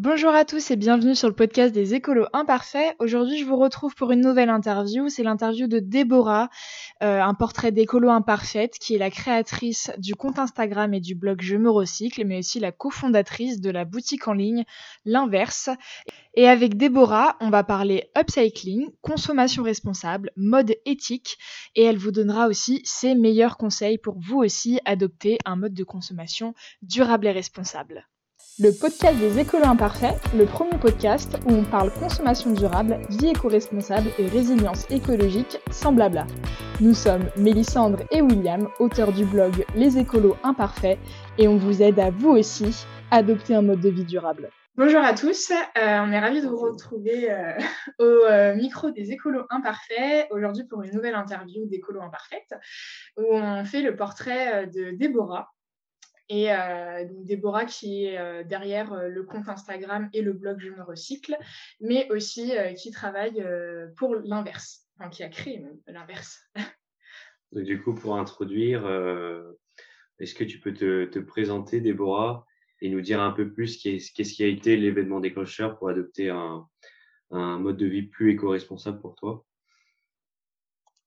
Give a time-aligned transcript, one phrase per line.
[0.00, 2.94] Bonjour à tous et bienvenue sur le podcast des écolos imparfaits.
[3.00, 5.08] Aujourd'hui, je vous retrouve pour une nouvelle interview.
[5.08, 6.50] C'est l'interview de Déborah,
[7.02, 11.40] euh, un portrait d'écolo imparfaite, qui est la créatrice du compte Instagram et du blog
[11.42, 14.64] Je me recycle, mais aussi la cofondatrice de la boutique en ligne
[15.04, 15.68] L'Inverse.
[16.34, 21.38] Et avec Déborah, on va parler upcycling, consommation responsable, mode éthique,
[21.74, 25.82] et elle vous donnera aussi ses meilleurs conseils pour vous aussi adopter un mode de
[25.82, 28.06] consommation durable et responsable
[28.60, 34.08] le podcast des écolos imparfaits, le premier podcast où on parle consommation durable, vie éco-responsable
[34.18, 36.26] et résilience écologique sans blabla.
[36.80, 40.98] Nous sommes Mélissandre et William, auteurs du blog Les écolos imparfaits,
[41.38, 44.50] et on vous aide à vous aussi adopter un mode de vie durable.
[44.76, 47.52] Bonjour à tous, euh, on est ravis de vous retrouver euh,
[48.00, 52.54] au euh, micro des écolos imparfaits, aujourd'hui pour une nouvelle interview d'écolos imparfaites,
[53.16, 55.48] où on fait le portrait de Déborah,
[56.28, 60.58] et euh, donc Déborah qui est euh, derrière euh, le compte Instagram et le blog
[60.60, 61.36] Je me recycle,
[61.80, 63.44] mais aussi qui travaille
[63.96, 66.42] pour l'inverse, qui a créé l'inverse.
[67.52, 68.86] Donc du coup, pour introduire,
[70.18, 72.44] est-ce que tu peux te, te, présenter, Déborah,
[72.82, 77.58] et nous dire un peu plus qu'est-ce qui a été l'événement déclencheur pour adopter un
[77.58, 79.46] mode de vie plus éco-responsable pour toi?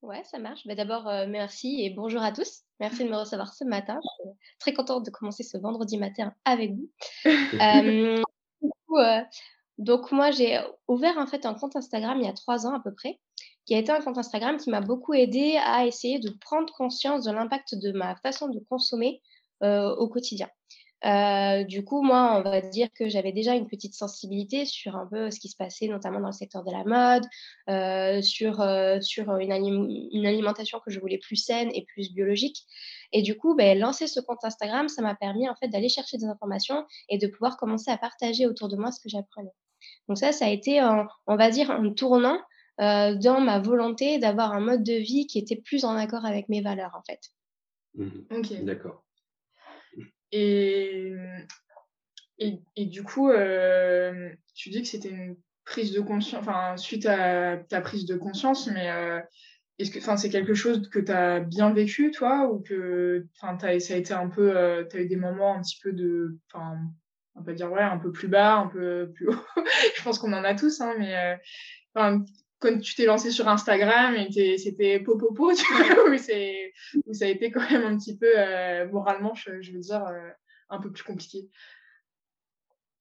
[0.02, 0.66] Ouais, ça marche.
[0.66, 2.62] Bah, D'abord, euh, merci et bonjour à tous.
[2.80, 4.00] Merci de me recevoir ce matin.
[4.04, 6.90] Je suis très contente de commencer ce vendredi matin avec vous.
[7.62, 8.24] euh,
[8.98, 9.22] euh,
[9.78, 12.80] donc moi, j'ai ouvert en fait un compte Instagram il y a trois ans à
[12.80, 13.20] peu près,
[13.66, 17.24] qui a été un compte Instagram qui m'a beaucoup aidé à essayer de prendre conscience
[17.24, 19.22] de l'impact de ma façon de consommer
[19.62, 20.50] au quotidien.
[21.06, 25.08] Euh, du coup, moi, on va dire que j'avais déjà une petite sensibilité sur un
[25.08, 27.26] peu ce qui se passait, notamment dans le secteur de la mode,
[27.70, 29.52] euh, sur, euh, sur une,
[30.12, 32.66] une, alimentation que je voulais plus saine et plus biologique.
[33.12, 36.18] Et du coup, ben, lancer ce compte Instagram, ça m'a permis en fait d'aller chercher
[36.18, 39.54] des informations et de pouvoir commencer à partager autour de moi ce que j'apprenais.
[40.08, 40.82] Donc ça, ça a été,
[41.28, 42.38] on va dire, un tournant
[42.82, 46.50] euh, dans ma volonté d'avoir un mode de vie qui était plus en accord avec
[46.50, 47.20] mes valeurs, en fait.
[47.96, 48.38] Mmh.
[48.38, 48.64] Ok.
[48.64, 49.04] D'accord.
[50.32, 51.14] Et,
[52.76, 57.58] et, du coup, euh, tu dis que c'était une prise de conscience, enfin, suite à
[57.58, 59.20] ta prise de conscience, mais euh,
[59.78, 63.74] est-ce que c'est quelque chose que tu as bien vécu, toi, ou que ça a
[63.74, 66.38] été un peu, euh, tu as eu des moments un petit peu de,
[67.36, 69.46] on peut dire, ouais, un peu plus bas, un peu plus haut?
[69.98, 71.40] Je pense qu'on en a tous, hein, mais
[72.62, 77.28] quand tu t'es lancé sur Instagram et c'était popopo, tu vois, où, où ça a
[77.28, 80.30] été quand même un petit peu, euh, moralement, je, veux dire, euh,
[80.70, 81.50] un peu plus compliqué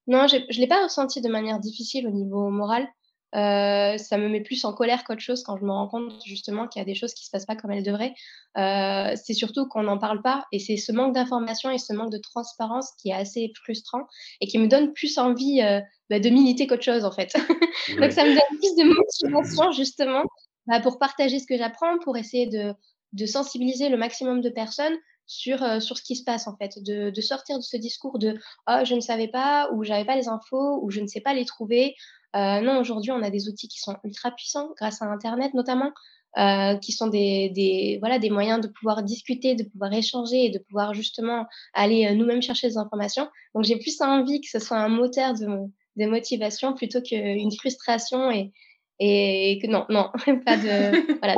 [0.07, 2.87] Non, je ne l'ai pas ressenti de manière difficile au niveau moral.
[3.33, 6.67] Euh, ça me met plus en colère qu'autre chose quand je me rends compte justement
[6.67, 8.13] qu'il y a des choses qui se passent pas comme elles devraient.
[8.57, 12.11] Euh, c'est surtout qu'on n'en parle pas et c'est ce manque d'information et ce manque
[12.11, 14.01] de transparence qui est assez frustrant
[14.41, 17.33] et qui me donne plus envie euh, bah, de militer qu'autre chose en fait.
[17.99, 20.23] Donc ça me donne plus de motivation justement
[20.67, 22.73] bah, pour partager ce que j'apprends, pour essayer de,
[23.13, 24.97] de, sensibiliser le maximum de personnes
[25.31, 28.19] sur, euh, sur ce qui se passe en fait, de, de sortir de ce discours
[28.19, 28.35] de
[28.67, 31.33] oh je ne savais pas ou j'avais pas les infos ou je ne sais pas
[31.33, 31.95] les trouver
[32.35, 35.91] euh, non, aujourd'hui, on a des outils qui sont ultra puissants grâce à Internet notamment,
[36.37, 40.49] euh, qui sont des, des, voilà, des moyens de pouvoir discuter, de pouvoir échanger et
[40.49, 43.27] de pouvoir justement aller nous-mêmes chercher des informations.
[43.53, 45.45] Donc, j'ai plus envie que ce soit un moteur de,
[45.97, 48.53] de motivation plutôt qu'une frustration et,
[48.99, 50.09] et que non, non,
[50.45, 51.17] pas de.
[51.19, 51.35] voilà.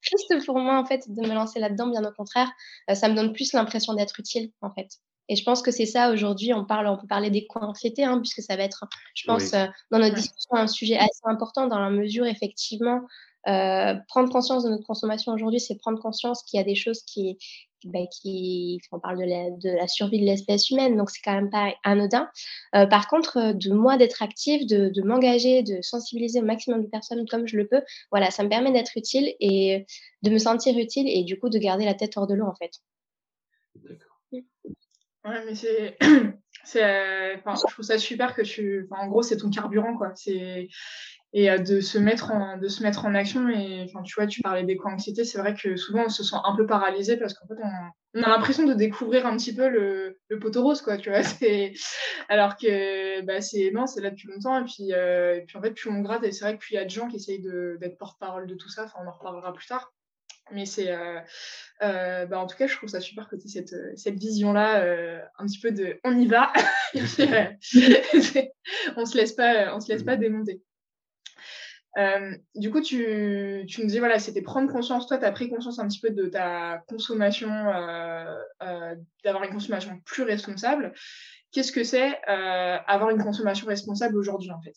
[0.00, 2.50] Juste pour moi, en fait, de me lancer là-dedans, bien au contraire,
[2.92, 4.88] ça me donne plus l'impression d'être utile, en fait.
[5.30, 6.52] Et je pense que c'est ça aujourd'hui.
[6.52, 8.84] On parle, on peut parler des anxiété hein, puisque ça va être,
[9.14, 13.02] je pense, euh, dans notre discussion un sujet assez important dans la mesure effectivement.
[13.48, 17.02] Euh, prendre conscience de notre consommation aujourd'hui, c'est prendre conscience qu'il y a des choses
[17.02, 17.38] qui,
[17.84, 21.34] ben, qui, on parle de la, de la survie de l'espèce humaine, donc c'est quand
[21.34, 22.28] même pas anodin.
[22.74, 26.82] Euh, par contre, euh, de moi d'être active, de, de m'engager, de sensibiliser au maximum
[26.82, 29.86] de personnes comme je le peux, voilà, ça me permet d'être utile et
[30.22, 32.54] de me sentir utile et du coup de garder la tête hors de l'eau en
[32.54, 32.72] fait.
[33.76, 34.10] D'accord.
[35.24, 35.98] Ouais, mais c'est.
[36.64, 38.88] c'est enfin, je trouve ça super que tu.
[38.90, 40.12] En gros, c'est ton carburant, quoi.
[40.14, 40.68] C'est.
[41.32, 43.48] Et euh, de se mettre en, de se mettre en action.
[43.48, 45.24] Et enfin, tu vois, tu parlais d'éco-anxiété.
[45.24, 48.22] C'est vrai que souvent, on se sent un peu paralysé parce qu'en fait, on, on
[48.24, 50.96] a l'impression de découvrir un petit peu le, le poteau rose, quoi.
[50.96, 51.72] Tu vois, c'est.
[52.28, 53.70] Alors que, bah, c'est.
[53.72, 54.60] Non, c'est là depuis longtemps.
[54.60, 56.24] Et puis, euh, et puis, en fait, plus on gratte.
[56.24, 57.42] Et c'est vrai que plus il y a de gens qui essayent
[57.78, 58.84] d'être porte-parole de tout ça.
[58.84, 59.92] Enfin, on en reparlera plus tard.
[60.52, 61.20] Mais c'est, euh,
[61.82, 64.82] euh, bah en tout cas, je trouve ça super que tu aies cette, cette vision-là,
[64.82, 66.52] euh, un petit peu de on y va,
[66.94, 68.50] et puis,
[68.96, 70.60] on se laisse pas, on se laisse pas démonter.
[72.54, 75.78] Du coup, tu, tu nous dis, voilà, c'était prendre conscience, toi, tu as pris conscience
[75.78, 77.48] un petit peu de ta consommation,
[79.24, 80.92] d'avoir une consommation plus responsable.
[81.52, 84.76] qu'est-ce que c'est avoir une consommation responsable aujourd'hui en fait?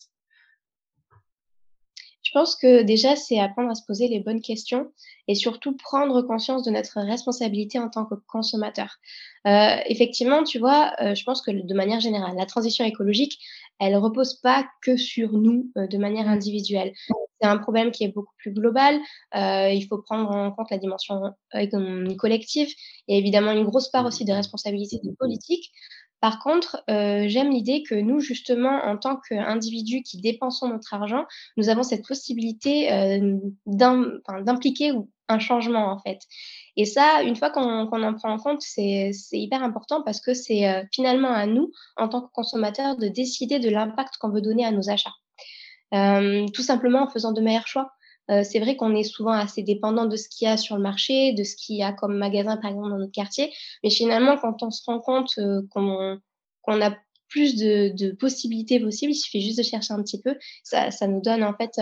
[2.24, 4.90] Je pense que déjà, c'est apprendre à se poser les bonnes questions
[5.28, 8.96] et surtout prendre conscience de notre responsabilité en tant que consommateur.
[9.44, 13.38] effectivement, tu vois, je pense que de manière générale, la transition écologique,
[13.80, 16.92] elle repose pas que sur nous de manière individuelle
[17.40, 18.98] c'est un problème qui est beaucoup plus global.
[19.34, 21.20] Euh, il faut prendre en compte la dimension
[21.52, 22.68] économique collective
[23.08, 25.70] et évidemment une grosse part aussi de responsabilité des politiques.
[26.20, 31.26] Par contre, euh, j'aime l'idée que nous, justement, en tant qu'individus qui dépensons notre argent,
[31.58, 33.36] nous avons cette possibilité euh,
[33.66, 34.92] d'impliquer
[35.28, 36.20] un changement, en fait.
[36.76, 40.68] Et ça, une fois qu'on en prend en compte, c'est hyper important parce que c'est
[40.68, 44.64] euh, finalement à nous, en tant que consommateurs, de décider de l'impact qu'on veut donner
[44.64, 45.14] à nos achats.
[45.94, 47.92] Euh, tout simplement en faisant de meilleurs choix.
[48.30, 50.82] Euh, c'est vrai qu'on est souvent assez dépendant de ce qu'il y a sur le
[50.82, 53.52] marché, de ce qu'il y a comme magasin, par exemple, dans notre quartier.
[53.82, 56.18] Mais finalement, quand on se rend compte euh, qu'on
[56.80, 56.96] a
[57.28, 60.36] plus de, possibilités possibles, il suffit juste de chercher un petit peu.
[60.64, 61.80] Ça, ça nous donne en fait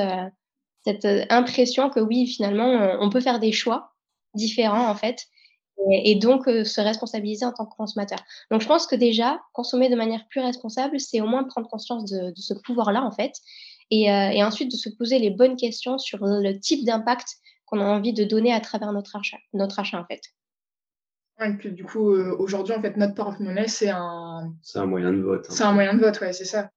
[0.84, 3.91] cette impression que oui, finalement, on peut faire des choix
[4.34, 5.26] différents en fait.
[5.90, 8.20] Et, donc se responsabiliser en tant que consommateur.
[8.50, 12.04] Donc je pense que déjà, consommer de manière plus responsable, c'est au moins prendre conscience
[12.04, 13.32] de, de ce pouvoir-là en fait,
[13.92, 17.26] euh, et, ensuite de se poser les bonnes questions sur le type d'impact
[17.66, 20.22] qu'on a envie de donner à travers notre achat, notre achat en fait.
[21.68, 24.54] du coup, euh, aujourd'hui, en fait, notre porte-monnaie, c'est un...
[24.62, 25.44] C'est un moyen de vote.
[25.46, 25.52] Hein.
[25.54, 26.70] C'est un moyen de vote, ouais, c'est ça.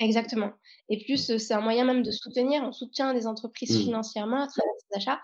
[0.00, 0.52] Exactement.
[0.90, 2.62] Et plus, euh, c'est un moyen même de soutenir.
[2.62, 3.84] On soutient des entreprises mmh.
[3.84, 5.20] financièrement à travers ces achats.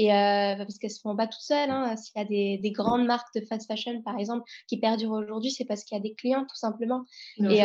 [0.00, 1.70] Et parce qu'elles ne se font pas toutes seules.
[1.70, 1.96] Hein.
[1.96, 5.50] S'il y a des, des, grandes marques de fast fashion, par exemple, qui perdurent aujourd'hui,
[5.50, 7.04] c'est parce qu'il y a des clients, tout simplement.
[7.38, 7.64] et,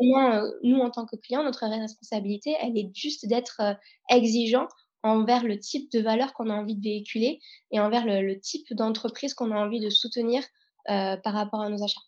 [0.00, 3.74] euh, nous, en tant que clients, notre responsabilité, elle est juste d'être euh,
[4.08, 4.68] exigeant
[5.02, 9.34] envers le type de valeur qu'on a envie de véhiculer et envers le, type d'entreprise
[9.34, 10.42] qu'on a envie de soutenir
[10.88, 12.00] euh, par rapport à nos achats.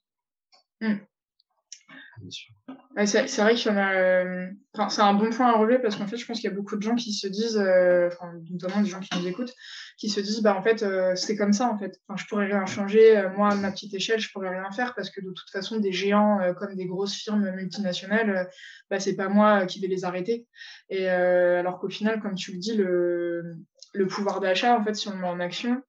[0.81, 0.99] Mmh
[3.07, 3.95] c'est vrai qu'il y en a.
[3.95, 4.47] Euh,
[4.89, 6.77] c'est un bon point à relever parce qu'en fait, je pense qu'il y a beaucoup
[6.77, 8.09] de gens qui se disent, euh,
[8.51, 9.53] notamment des gens qui nous écoutent,
[9.97, 11.99] qui se disent, bah en fait, euh, c'est comme ça en fait.
[12.07, 13.29] Enfin, je pourrais rien changer.
[13.37, 15.93] moi, à ma petite échelle, je pourrais rien faire parce que de toute façon, des
[15.93, 18.49] géants comme des grosses firmes multinationales,
[18.91, 20.47] bah, c'est pas moi qui vais les arrêter.
[20.89, 23.57] Et alors qu'au final, comme tu le dis, le,
[23.93, 25.83] le pouvoir d'achat, en fait, si on le met en action,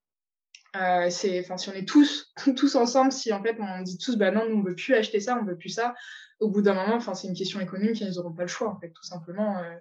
[0.76, 4.18] euh, c'est, enfin, si on est tous, tous ensemble, si en fait on dit tous,
[4.18, 5.94] bah non, nous on veut plus acheter ça, on veut plus ça,
[6.42, 8.80] au bout d'un moment, enfin, c'est une question économique, ils n'auront pas le choix en
[8.80, 9.76] fait, tout simplement euh,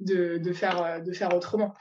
[0.00, 1.74] de, de, faire, euh, de faire autrement.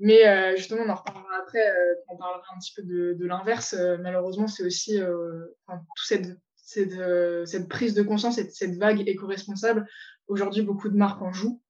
[0.00, 1.64] Mais euh, justement, on en reparlera après,
[2.08, 3.74] on parlera un petit peu de, de l'inverse.
[4.00, 9.86] malheureusement, c'est aussi enfin, toute cette, cette, cette, prise de conscience et cette vague éco-responsable.
[10.26, 11.62] Aujourd'hui, beaucoup de marques en jouent.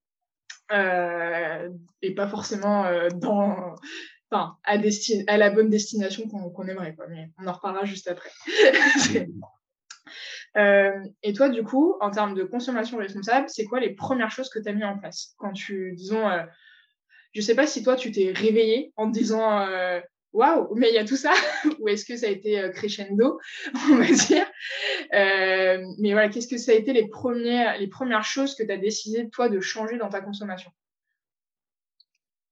[0.70, 3.76] et pas forcément dans
[4.36, 6.94] enfin, à, à la bonne destination qu'on aimerait.
[6.94, 7.06] Quoi.
[7.08, 8.30] Mais on en reparlera juste après.
[10.56, 10.92] euh,
[11.22, 14.58] et toi, du coup, en termes de consommation responsable, c'est quoi les premières choses que
[14.58, 15.34] tu as mis en place?
[15.38, 16.42] Quand tu, disons, euh,
[17.34, 20.00] je sais pas si toi, tu t'es réveillé en te disant euh,
[20.32, 21.32] waouh, mais il y a tout ça
[21.80, 23.38] Ou est-ce que ça a été crescendo,
[23.90, 24.46] on va dire?
[25.12, 28.78] Mais voilà, qu'est-ce que ça a été les, premières, les premières choses que tu as
[28.78, 30.70] décidé, toi, de changer dans ta consommation?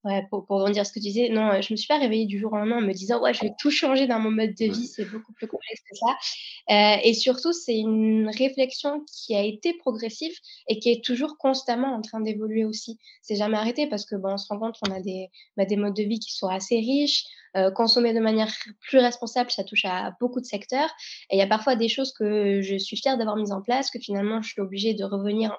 [0.04, 2.38] Ouais, pour, pour dire ce que tu disais, non, je me suis pas réveillée du
[2.38, 4.66] jour au lendemain en me disant, ouais, je vais tout changer dans mon mode de
[4.66, 6.14] vie, c'est beaucoup plus complexe que ça.
[6.70, 10.34] Euh, et surtout, c'est une réflexion qui a été progressive
[10.68, 12.98] et qui est toujours constamment en train d'évoluer aussi.
[13.22, 15.76] C'est jamais arrêté parce que, bon, on se rend compte qu'on a des, bah, des
[15.76, 17.24] modes de vie qui sont assez riches.
[17.56, 20.90] Euh, consommer de manière plus responsable, ça touche à beaucoup de secteurs.
[21.30, 23.90] Et il y a parfois des choses que je suis fière d'avoir mises en place,
[23.90, 25.56] que finalement, je suis obligée de revenir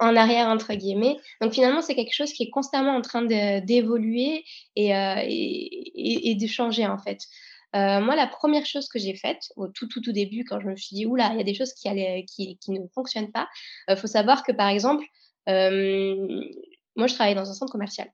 [0.00, 1.16] en arrière entre guillemets.
[1.40, 4.44] Donc finalement, c'est quelque chose qui est constamment en train d'évoluer
[4.76, 7.18] et, euh, et, et, de changer en fait.
[7.76, 10.68] Euh, moi, la première chose que j'ai faite au tout, tout, tout début, quand je
[10.68, 13.30] me suis dit, oula, il y a des choses qui, allaient, qui, qui ne fonctionnent
[13.30, 13.46] pas,
[13.88, 15.04] il euh, faut savoir que, par exemple,
[15.46, 18.08] moi, je travaillais dans un centre commercial.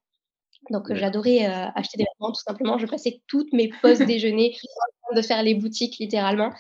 [0.70, 2.78] Donc, j'adorais acheter des vêtements, tout simplement.
[2.78, 6.50] Je passais toutes mes pauses déjeuner en train de faire les boutiques, littéralement.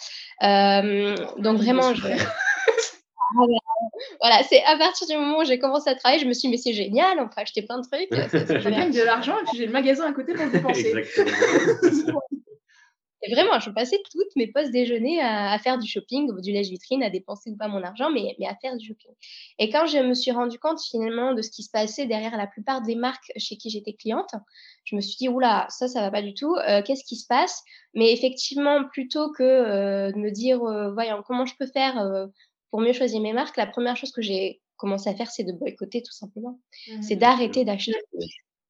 [0.40, 2.06] donc, vraiment, je...
[4.20, 6.52] voilà, c'est à partir du moment où j'ai commencé à travailler, je me suis dit,
[6.52, 8.08] mais c'est génial, on peut acheter plein de trucs.
[8.62, 10.92] Je gagne de l'argent et puis j'ai le magasin à côté pour le dépenser.
[13.22, 17.10] et vraiment, je passais toutes mes postes déjeuner à, faire du shopping, du lèche-vitrine, à
[17.10, 19.12] dépenser ou pas mon argent, mais, mais à faire du shopping.
[19.58, 22.46] Et quand je me suis rendu compte finalement de ce qui se passait derrière la
[22.46, 24.34] plupart des marques chez qui j'étais cliente,
[24.84, 27.26] je me suis dit, oula, ça, ça va pas du tout, euh, qu'est-ce qui se
[27.26, 27.62] passe?
[27.94, 32.28] Mais effectivement, plutôt que euh, de me dire, euh, voyons, comment je peux faire
[32.74, 35.52] pour mieux choisir mes marques, la première chose que j'ai commencé à faire, c'est de
[35.52, 36.58] boycotter tout simplement.
[37.02, 37.18] C'est mmh.
[37.20, 37.94] d'arrêter d'acheter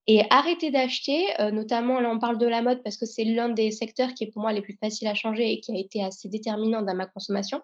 [0.06, 3.70] et arrêter d'acheter, notamment là on parle de la mode parce que c'est l'un des
[3.70, 6.28] secteurs qui est pour moi les plus faciles à changer et qui a été assez
[6.28, 7.62] déterminant dans ma consommation.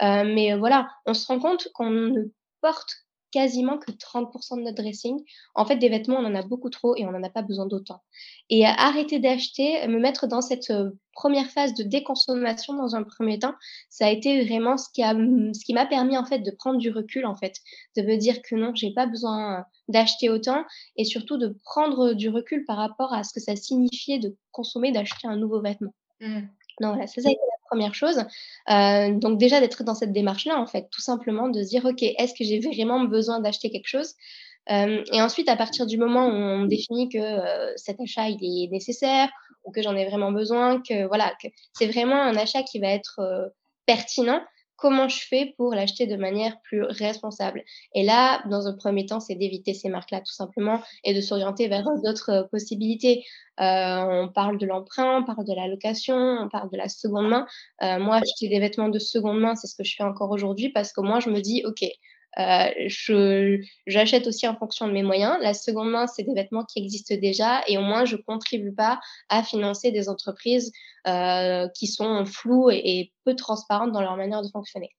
[0.00, 2.22] mais voilà, on se rend compte qu'on ne
[2.62, 3.05] porte
[3.36, 5.22] quasiment que 30% de notre dressing.
[5.54, 7.66] En fait, des vêtements, on en a beaucoup trop et on n'en a pas besoin
[7.66, 8.00] d'autant.
[8.48, 10.72] Et arrêter d'acheter, me mettre dans cette
[11.12, 13.52] première phase de déconsommation dans un premier temps,
[13.90, 16.78] ça a été vraiment ce qui a, ce qui m'a permis en fait de prendre
[16.78, 17.56] du recul en fait,
[17.96, 20.64] de me dire que non, j'ai pas besoin d'acheter autant
[20.96, 24.92] et surtout de prendre du recul par rapport à ce que ça signifiait de consommer,
[24.92, 25.94] d'acheter un nouveau vêtement.
[26.20, 26.40] Mmh.
[26.80, 28.18] Donc voilà, ça, ça a été la première chose.
[28.70, 32.02] Euh, donc déjà d'être dans cette démarche-là, en fait, tout simplement de se dire, OK,
[32.02, 34.14] est-ce que j'ai vraiment besoin d'acheter quelque chose?
[34.70, 38.64] Euh, Et ensuite, à partir du moment où on définit que euh, cet achat, il
[38.64, 39.28] est nécessaire
[39.64, 42.88] ou que j'en ai vraiment besoin, que voilà, que c'est vraiment un achat qui va
[42.88, 43.20] être
[43.84, 44.40] pertinent,
[44.76, 47.64] comment je fais pour l'acheter de manière plus responsable.
[47.94, 51.68] Et là, dans un premier temps, c'est d'éviter ces marques-là tout simplement et de s'orienter
[51.68, 53.24] vers d'autres euh, possibilités.
[53.58, 57.28] Euh, on parle de l'emprunt, on parle de la location, on parle de la seconde
[57.28, 57.46] main.
[57.82, 60.68] Euh, moi, acheter des vêtements de seconde main, c'est ce que je fais encore aujourd'hui
[60.68, 61.84] parce que moi, je me dis, OK,
[62.38, 65.36] euh, je, j'achète aussi en fonction de mes moyens.
[65.40, 69.00] La seconde main, c'est des vêtements qui existent déjà et au moins, je contribue pas
[69.28, 70.70] à financer des entreprises
[71.06, 74.90] euh, qui sont floues et, peu transparentes dans leur manière de fonctionner.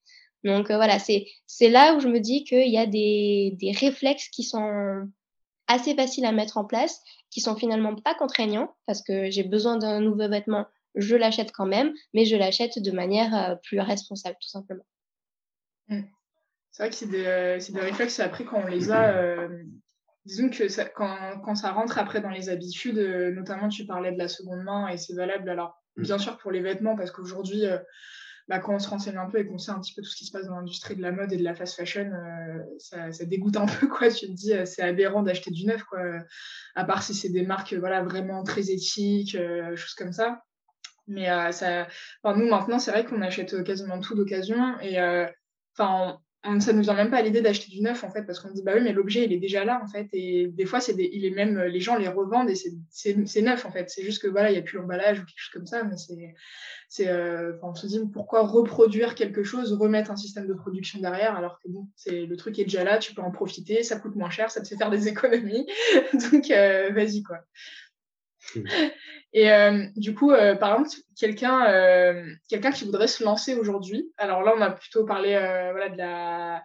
[0.43, 3.71] Donc euh, voilà, c'est, c'est là où je me dis qu'il y a des, des
[3.71, 5.07] réflexes qui sont
[5.67, 9.77] assez faciles à mettre en place, qui sont finalement pas contraignants parce que j'ai besoin
[9.77, 14.37] d'un nouveau vêtement, je l'achète quand même, mais je l'achète de manière euh, plus responsable,
[14.41, 14.85] tout simplement.
[15.89, 16.01] Mmh.
[16.77, 19.15] C'est vrai que c'est des, euh, des, réflexes après quand on les a.
[19.15, 19.63] Euh,
[20.25, 24.11] disons que ça, quand, quand, ça rentre après dans les habitudes, euh, notamment tu parlais
[24.11, 25.86] de la seconde main et c'est valable alors mm.
[25.97, 27.63] Bien sûr pour les vêtements parce qu'aujourd'hui,
[28.47, 30.15] bah, quand on se renseigne un peu et qu'on sait un petit peu tout ce
[30.15, 32.11] qui se passe dans l'industrie de la mode et de la fast fashion,
[32.79, 34.09] ça, ça, dégoûte un peu quoi.
[34.09, 35.99] Tu te dis c'est aberrant d'acheter du neuf quoi.
[36.75, 39.37] À part si c'est des marques voilà vraiment très éthiques,
[39.75, 40.43] choses comme ça.
[41.07, 41.87] Mais ça,
[42.23, 44.99] nous maintenant c'est vrai qu'on achète quasiment tout d'occasion et
[45.77, 46.19] enfin
[46.59, 48.63] ça nous vient même pas à l'idée d'acheter du neuf en fait parce qu'on dit
[48.63, 51.25] bah oui mais l'objet il est déjà là en fait et des fois c'est il
[51.25, 53.89] est même les gens les revendent et c'est neuf en fait.
[53.89, 55.97] C'est juste que voilà il y a plus l'emballage ou quelque chose comme ça mais
[55.97, 56.35] c'est
[56.89, 61.35] c'est euh, on se dit pourquoi reproduire quelque chose remettre un système de production derrière
[61.35, 64.15] alors que bon c'est le truc est déjà là tu peux en profiter ça coûte
[64.15, 65.67] moins cher ça te fait faire des économies.
[66.31, 67.39] Donc euh, vas-y quoi
[69.33, 74.11] et euh, du coup, euh, par exemple, quelqu'un euh, quelqu'un qui voudrait se lancer aujourd'hui,
[74.17, 75.31] alors là, on a plutôt parlé
[75.71, 76.63] voilà, de la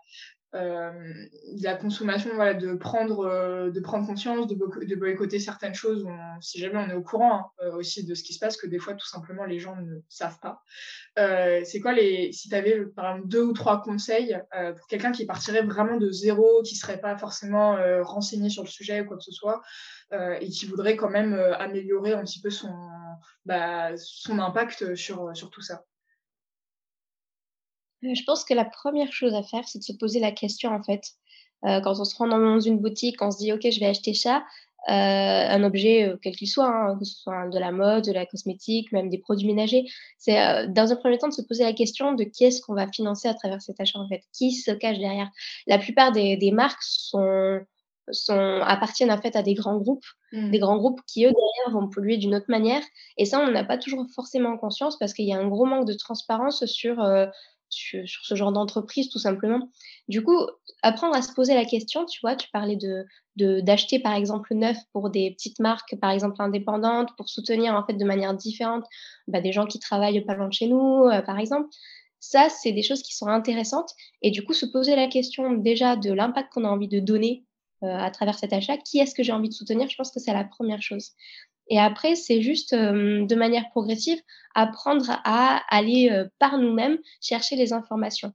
[0.54, 6.06] de la consommation, voilà, de prendre, euh, de prendre conscience, de, de boycotter certaines choses,
[6.40, 8.66] si jamais on est au courant hein, euh, aussi de ce qui se passe, que
[8.66, 10.62] des fois tout simplement les gens ne savent pas.
[11.64, 14.38] c'est quoi les, si tu avais par exemple deux ou trois conseils
[14.76, 19.00] pour quelqu'un qui partirait vraiment de zéro, qui serait pas forcément renseigné sur le sujet
[19.00, 19.62] ou quoi que ce soit,
[20.40, 22.74] et qui voudrait quand même améliorer un petit peu son,
[23.46, 25.82] bah, son impact sur, sur tout ça?
[25.82, 25.91] euh,
[28.02, 30.82] je pense que la première chose à faire, c'est de se poser la question, en
[30.82, 31.02] fait.
[31.64, 34.14] Euh, quand on se rend dans une boutique, on se dit, OK, je vais acheter
[34.14, 34.42] ça,
[34.88, 38.26] euh, un objet, quel qu'il soit, hein, que ce soit de la mode, de la
[38.26, 39.84] cosmétique, même des produits ménagers.
[40.18, 42.90] C'est dans un premier temps de se poser la question de qui est-ce qu'on va
[42.90, 44.22] financer à travers cet achat, en fait.
[44.32, 45.30] Qui se cache derrière?
[45.68, 47.60] La plupart des, des marques sont,
[48.10, 50.50] sont, appartiennent en fait à des grands groupes, mmh.
[50.50, 52.82] des grands groupes qui, eux, derrière, vont polluer d'une autre manière.
[53.16, 55.86] Et ça, on n'a pas toujours forcément conscience parce qu'il y a un gros manque
[55.86, 57.00] de transparence sur
[57.72, 59.70] sur, ce genre d'entreprise, tout simplement.
[60.08, 60.38] Du coup,
[60.82, 63.04] apprendre à se poser la question, tu vois, tu parlais de
[63.36, 67.94] d'acheter par exemple neuf pour des petites marques, par exemple indépendantes, pour soutenir en fait
[67.94, 68.84] de manière différente
[69.26, 71.68] bah, des gens qui travaillent pas loin de chez nous, euh, par exemple.
[72.20, 73.90] Ça, c'est des choses qui sont intéressantes.
[74.20, 77.44] Et du coup, se poser la question déjà de l'impact qu'on a envie de donner
[77.82, 80.20] euh, à travers cet achat, qui est-ce que j'ai envie de soutenir, je pense que
[80.20, 81.12] c'est la première chose.
[81.68, 84.20] Et après, c'est juste de manière progressive
[84.54, 88.32] apprendre à aller par nous-mêmes chercher les informations.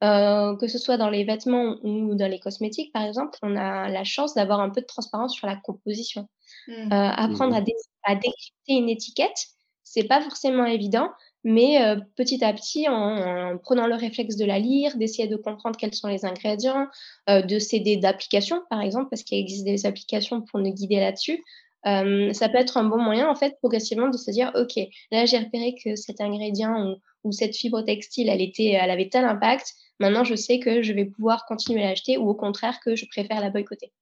[0.00, 4.04] que ce soit dans les vêtements ou dans les cosmétiques, par exemple, on a la
[4.04, 6.28] chance d'avoir un peu de transparence sur la composition.
[6.66, 6.88] Mmh.
[6.90, 7.64] apprendre à, mmh.
[8.04, 9.46] à, décrypter une étiquette,
[9.84, 11.10] c'est pas forcément évident,
[11.44, 11.78] mais
[12.16, 16.08] petit à petit, en, prenant le réflexe de la lire, d'essayer de comprendre quels sont
[16.08, 16.86] les ingrédients,
[17.28, 21.42] de s'aider d'applications, par exemple, parce qu'il existe des applications pour nous guider là-dessus,
[21.84, 24.78] ça peut être un bon moyen, en fait, progressivement de se dire, OK,
[25.10, 29.24] là, j'ai repéré que cet ingrédient ou, cette fibre textile, elle, était, elle avait tel
[29.24, 29.74] impact.
[29.98, 33.06] Maintenant, je sais que je vais pouvoir continuer à l'acheter ou au contraire que je
[33.06, 33.92] préfère la boycotter.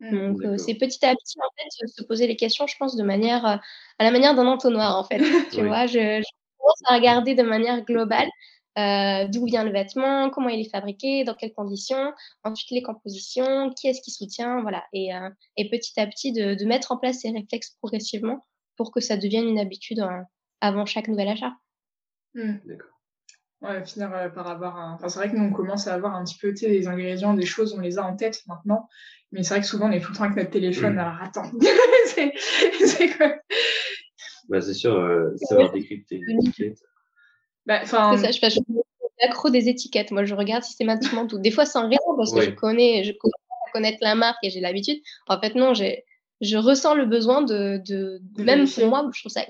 [0.00, 3.02] Mmh, Donc, c'est petit à petit, en fait, se poser les questions, je pense, de
[3.02, 3.60] manière, à
[4.00, 5.18] la manière d'un entonnoir, en fait.
[5.52, 8.28] tu vois, je, je, commence à regarder de manière globale
[8.78, 12.12] euh, d'où vient le vêtement, comment il est fabriqué, dans quelles conditions,
[12.44, 14.84] ensuite les compositions, qui est-ce qui soutient, voilà.
[14.92, 18.44] Et, euh, et petit à petit, de, de, mettre en place ces réflexes progressivement
[18.76, 20.04] pour que ça devienne une habitude
[20.60, 21.54] avant chaque nouvel achat.
[22.34, 22.56] Mmh.
[22.66, 22.90] D'accord.
[23.62, 24.94] Ouais, finir par avoir un.
[24.94, 27.46] Enfin, c'est vrai que nous, on commence à avoir un petit peu des ingrédients, des
[27.46, 28.88] choses, on les a en tête maintenant.
[29.32, 30.96] Mais c'est vrai que souvent, on est tout le temps avec notre téléphone.
[30.96, 30.98] Mmh.
[30.98, 31.50] Alors, attends.
[32.04, 33.34] c'est quoi?
[34.50, 36.78] Bah, C'est sûr, euh, savoir décrypter l'étiquette.
[37.66, 38.48] Bah, ça, je, fais
[39.22, 40.10] l'accro des étiquettes.
[40.10, 41.38] Moi, je regarde systématiquement tout.
[41.38, 43.34] Des fois, sans raison, parce que je connais, je commence
[43.68, 45.00] à connaître la marque et j'ai l'habitude.
[45.28, 46.04] En fait, non, j'ai,
[46.40, 49.42] je ressens le besoin de, de, même pour moi, je trouve ça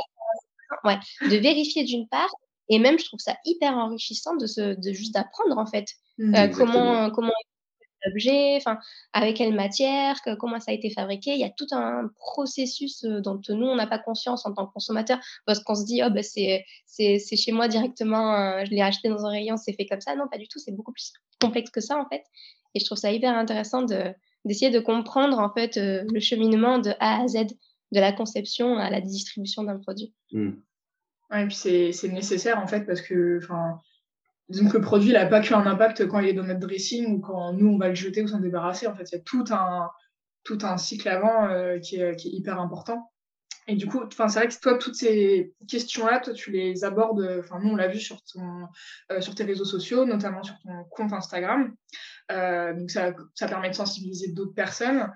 [0.84, 2.30] ouais, de vérifier d'une part
[2.68, 5.86] et même, je trouve ça hyper enrichissant de, se, de juste d'apprendre, en fait,
[6.18, 6.34] mmh.
[6.34, 7.32] euh, comment, comment
[8.06, 8.78] l'objet, enfin,
[9.12, 11.32] avec quelle matière, comment ça a été fabriqué.
[11.32, 14.66] Il y a tout un processus euh, dont nous, on n'a pas conscience en tant
[14.66, 18.64] que consommateur, parce qu'on se dit, oh, bah, c'est, c'est, c'est chez moi directement, euh,
[18.64, 20.14] je l'ai acheté dans un rayon, c'est fait comme ça.
[20.16, 22.24] Non, pas du tout, c'est beaucoup plus complexe que ça, en fait.
[22.74, 26.90] Et je trouve ça hyper intéressant de, d'essayer de comprendre, en fait, le cheminement de
[27.00, 27.46] A à Z,
[27.92, 30.12] de la conception à la distribution d'un produit.
[30.32, 30.50] Mmh.
[31.30, 33.80] Ouais, et puis c'est nécessaire en fait parce que, enfin,
[34.48, 37.20] disons que le produit n'a pas qu'un impact quand il est dans notre dressing ou
[37.20, 38.86] quand nous on va le jeter ou s'en débarrasser.
[38.86, 39.90] En fait, il y a tout un,
[40.44, 43.10] tout un cycle avant euh, qui, est, hyper important.
[43.68, 47.40] Et du coup, c'est vrai que toi, toutes ces questions-là, toi, tu les abordes.
[47.40, 48.68] Enfin, nous, on l'a vu sur ton,
[49.10, 51.74] euh, sur tes réseaux sociaux, notamment sur ton compte Instagram.
[52.30, 55.12] Euh, donc ça, ça, permet de sensibiliser d'autres personnes.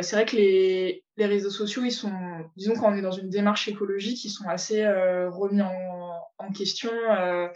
[0.00, 2.12] C'est vrai que les, les, réseaux sociaux, ils sont,
[2.56, 5.91] disons quand on est dans une démarche écologique, ils sont assez remis en,
[6.48, 7.48] en question euh,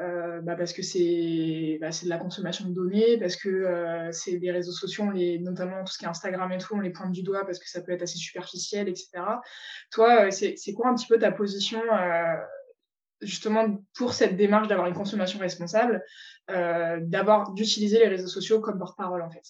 [0.00, 4.50] euh, bah parce que c'est bah, de la consommation de données, parce que c'est des
[4.50, 7.22] réseaux sociaux, les, notamment tout ce qui est Instagram et tout, on les pointe du
[7.22, 9.10] doigt parce que ça peut être assez superficiel, etc.
[9.90, 11.80] Toi, c'est quoi un petit peu ta position
[13.20, 16.04] justement pour cette démarche d'avoir une consommation responsable,
[16.50, 19.44] euh, d'avoir d'utiliser les réseaux sociaux comme porte-parole en fait?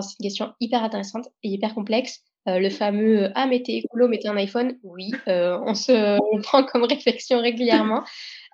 [0.00, 2.22] C'est une question hyper intéressante et hyper complexe.
[2.48, 4.78] Euh, le fameux Ah, mettez écolo, mettez un iPhone.
[4.82, 8.02] Oui, euh, on se prend comme réflexion régulièrement.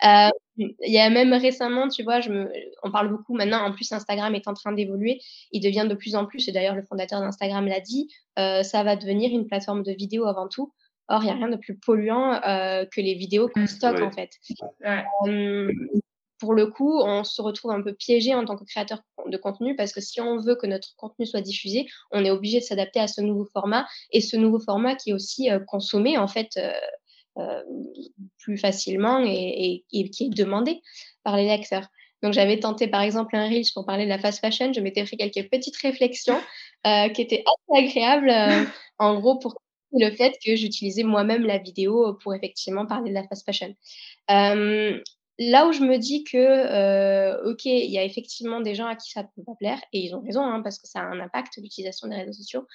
[0.02, 3.90] Il y a même récemment, tu vois, je me, on parle beaucoup maintenant, en plus
[3.92, 5.20] Instagram est en train d'évoluer,
[5.50, 8.94] il devient de plus en plus, et d'ailleurs le fondateur d'Instagram l'a dit, ça va
[8.94, 10.72] devenir une plateforme de vidéo avant tout.
[11.08, 14.00] Or, il n'y a rien de plus polluant euh, que les vidéos qu'on mmh, stocke,
[14.00, 14.30] en fait.
[16.52, 19.92] Le coup, on se retrouve un peu piégé en tant que créateur de contenu parce
[19.92, 23.08] que si on veut que notre contenu soit diffusé, on est obligé de s'adapter à
[23.08, 27.62] ce nouveau format et ce nouveau format qui est aussi euh, consommé, en fait, euh,
[28.38, 30.80] plus facilement et, et, qui est demandé
[31.24, 31.88] par les lecteurs.
[32.22, 34.72] Donc, j'avais tenté, par exemple, un Reels pour parler de la fast fashion.
[34.72, 36.40] Je m'étais fait quelques petites réflexions
[36.84, 38.32] qui étaient assez agréables,
[38.98, 39.56] en gros, pour
[39.92, 43.74] le fait que j'utilisais moi-même la vidéo pour effectivement parler de la fast fashion.
[45.38, 49.10] Là où je me dis que, OK, il y a effectivement des gens à qui
[49.10, 51.56] ça peut pas plaire, et ils ont raison, hein, parce que ça a un impact,
[51.56, 52.66] l'utilisation des réseaux sociaux.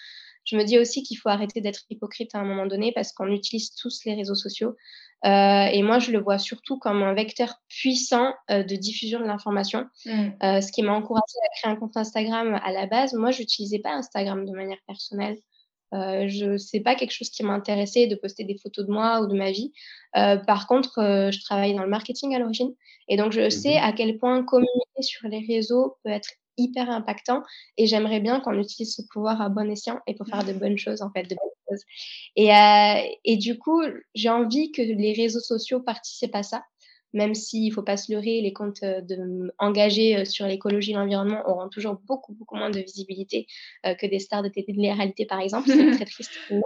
[0.46, 3.28] Je me dis aussi qu'il faut arrêter d'être hypocrite à un moment donné, parce qu'on
[3.28, 4.76] utilise tous les réseaux sociaux.
[5.24, 9.86] et moi, je le vois surtout comme un vecteur puissant de diffusion de l'information.
[10.06, 10.62] Mmh.
[10.62, 13.14] ce qui m'a encouragé à créer un compte Instagram à la base.
[13.14, 15.38] Moi, je n'utilisais pas Instagram de manière personnelle.
[15.94, 19.28] Euh, je sais pas quelque chose qui m'intéressait de poster des photos de moi ou
[19.28, 19.72] de ma vie.
[20.16, 22.74] Euh, par contre, euh, je travaille dans le marketing à l'origine
[23.08, 26.90] et donc je sais mmh à quel point communiquer sur les réseaux peut être hyper
[26.90, 27.42] impactant
[27.78, 30.78] et j'aimerais bien qu'on utilise ce pouvoir à bon escient et pour faire de bonnes
[30.78, 31.84] choses en fait, de bonnes choses.
[32.36, 32.50] Et,
[33.24, 33.82] et du coup,
[34.14, 36.64] j'ai envie que les réseaux sociaux participent à ça
[37.14, 41.42] même s'il ne faut pas se leurrer, les comptes de, engagés sur l'écologie et l'environnement
[41.48, 43.48] auront toujours beaucoup, beaucoup moins de visibilité
[43.84, 45.70] que des stars de télé-réalité, par exemple.
[45.70, 46.32] C'est très triste.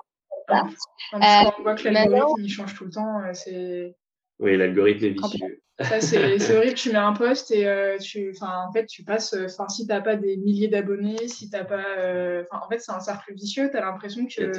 [1.13, 3.21] Ah, on voit que l'algorithme il change tout le temps.
[3.33, 3.95] C'est...
[4.39, 5.61] Oui, l'algorithme est vicieux.
[6.01, 6.73] c'est, horrible.
[6.73, 9.33] Tu mets un post et tu, en fait, tu passes.
[9.33, 13.33] Enfin, si t'as pas des milliers d'abonnés, si t'as pas, en fait, c'est un cercle
[13.33, 13.69] vicieux.
[13.71, 14.51] Tu as l'impression que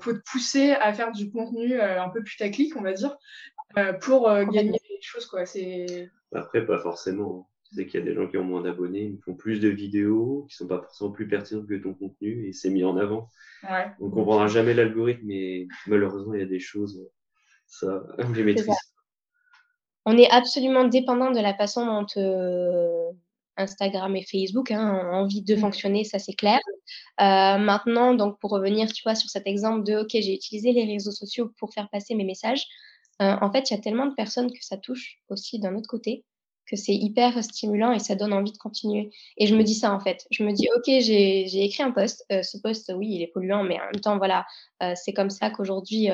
[0.00, 3.16] faut te pousser à faire du contenu un peu putaclic, on va dire,
[4.00, 5.46] pour gagner choses, quoi.
[5.46, 6.10] C'est...
[6.32, 7.48] Après, pas forcément.
[7.68, 9.68] Tu sais qu'il y a des gens qui ont moins d'abonnés, ils font plus de
[9.68, 13.28] vidéos, qui sont pas forcément plus pertinentes que ton contenu, et c'est mis en avant.
[13.64, 13.86] Ouais.
[14.00, 17.08] On comprendra jamais l'algorithme, mais malheureusement, il y a des choses,
[17.66, 18.68] ça, on les maîtrise.
[20.04, 23.10] On est absolument dépendant de la façon dont euh,
[23.56, 25.58] Instagram et Facebook hein, ont envie de mmh.
[25.58, 26.60] fonctionner, ça c'est clair.
[27.20, 30.84] Euh, maintenant, donc pour revenir, tu vois, sur cet exemple de, ok, j'ai utilisé les
[30.84, 32.64] réseaux sociaux pour faire passer mes messages.
[33.22, 35.88] Euh, en fait, il y a tellement de personnes que ça touche aussi d'un autre
[35.88, 36.24] côté
[36.68, 39.12] que c'est hyper stimulant et ça donne envie de continuer.
[39.36, 40.26] Et je me dis ça en fait.
[40.32, 42.26] Je me dis, ok, j'ai écrit un post.
[42.32, 44.44] Euh, ce post, oui, il est polluant, mais en même temps, voilà,
[44.82, 46.08] euh, c'est comme ça qu'aujourd'hui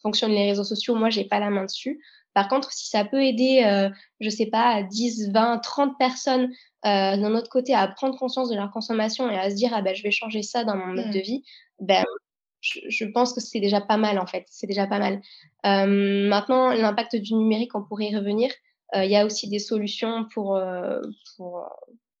[0.00, 0.94] fonctionnent les réseaux sociaux.
[0.94, 2.00] Moi, j'ai pas la main dessus.
[2.38, 6.52] Par contre, si ça peut aider, euh, je sais pas, 10, 20, 30 personnes
[6.84, 9.82] euh, d'un autre côté à prendre conscience de leur consommation et à se dire ah
[9.82, 11.22] ben je vais changer ça dans mon mode de mmh.
[11.22, 11.42] vie,
[11.80, 12.04] ben
[12.60, 14.44] je, pense que c'est déjà pas mal en fait.
[14.48, 15.20] C'est déjà pas mal.
[15.66, 18.50] Euh, maintenant, l'impact du numérique, on pourrait y revenir.
[18.94, 21.00] Euh, il y a aussi des solutions pour, euh,
[21.36, 21.68] pour,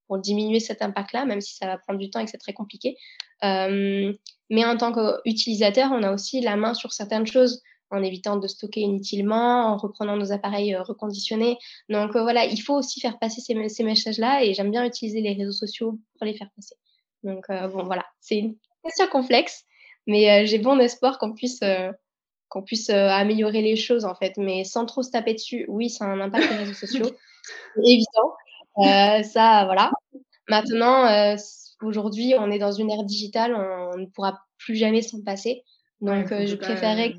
[0.06, 2.52] pour diminuer cet impact-là, même si ça va prendre du temps et que c'est très
[2.52, 2.96] compliqué.
[3.42, 8.46] mais en tant qu'utilisateur, on a aussi la main sur certaines choses en évitant de
[8.46, 11.56] stocker inutilement, en reprenant nos appareils reconditionnés.
[11.88, 15.32] Donc voilà, il faut aussi faire passer ces, ces messages-là et j'aime bien utiliser les
[15.32, 16.76] réseaux sociaux pour les faire passer.
[17.22, 19.64] Donc bon, voilà, c'est une question complexe,
[20.08, 21.60] mais j'ai bon espoir qu'on puisse,
[22.48, 24.32] qu'on puisse améliorer les choses, en fait.
[24.38, 27.10] Mais sans trop se taper dessus, oui, ça a un impact sur les réseaux sociaux.
[27.84, 28.34] Évident.
[29.22, 29.92] ça, voilà.
[30.48, 31.36] Maintenant,
[31.82, 35.62] aujourd'hui, on est dans une ère digitale, on ne pourra plus jamais s'en passer.
[36.00, 37.14] Donc, je préférais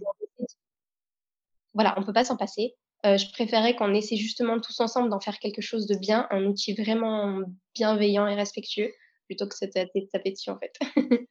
[1.76, 2.76] Voilà, on ne peut pas s'en passer.
[3.04, 6.74] je préférais qu'on essaie justement tous ensemble d'en faire quelque chose de bien, un outil
[6.74, 7.42] vraiment
[7.76, 8.92] bienveillant et respectueux,
[9.28, 10.74] plutôt que de se taper dessus, en fait.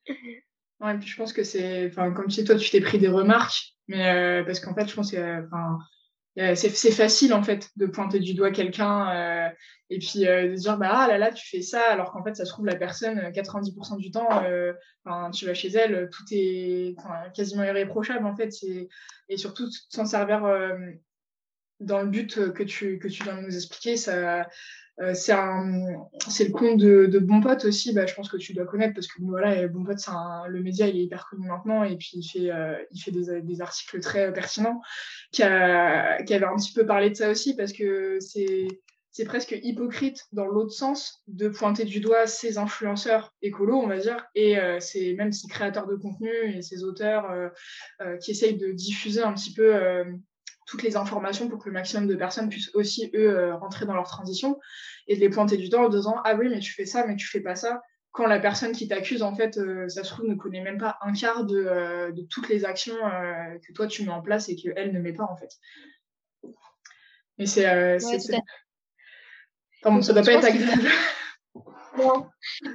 [0.81, 3.75] Ouais, puis je pense que c'est, enfin, comme si toi tu t'es pris des remarques,
[3.89, 5.79] mais euh, parce qu'en fait, je pense que, enfin,
[6.55, 9.49] c'est facile en fait de pointer du doigt quelqu'un euh,
[9.91, 12.37] et puis euh, de dire bah ah là là tu fais ça alors qu'en fait
[12.37, 14.29] ça se trouve la personne 90% du temps
[15.05, 16.95] enfin tu vas chez elle tout est
[17.35, 18.51] quasiment irréprochable en fait
[19.29, 20.45] et surtout s'en servir
[21.81, 24.47] dans le but que tu que tu viens de nous expliquer ça
[25.01, 28.65] euh, c'est le compte de, de Bon Pote aussi, bah, je pense que tu dois
[28.65, 29.99] connaître parce que voilà, Bon Pote,
[30.49, 33.41] le média, il est hyper connu maintenant et puis il fait, euh, il fait des,
[33.43, 34.81] des, articles très pertinents
[35.31, 38.67] qui, a, qui avait un petit peu parlé de ça aussi parce que c'est
[39.19, 43.99] c'est presque hypocrite dans l'autre sens de pointer du doigt ces influenceurs écolos, on va
[43.99, 44.79] dire, et euh,
[45.17, 47.49] même ces créateurs de contenu et ces auteurs euh,
[48.01, 49.75] euh, qui essayent de diffuser un petit peu
[50.69, 53.95] toutes les informations pour que le maximum de personnes puissent aussi, eux, euh, rentrer dans
[53.95, 54.61] leur transition
[55.07, 57.17] et de les pointer du temps en disant Ah oui, mais tu fais ça, mais
[57.17, 57.81] tu fais pas ça.
[58.13, 60.99] Quand la personne qui t'accuse, en fait, euh, ça se trouve, ne connaît même pas
[61.01, 64.57] un quart de, euh, de toutes les actions que toi tu met en place et
[64.57, 65.57] qu'elle ne met pas, en fait.
[67.39, 67.67] Mais c'est.
[67.67, 67.99] Ouais,
[70.03, 70.83] ça doit pas être agréable.
[71.99, 72.27] Non,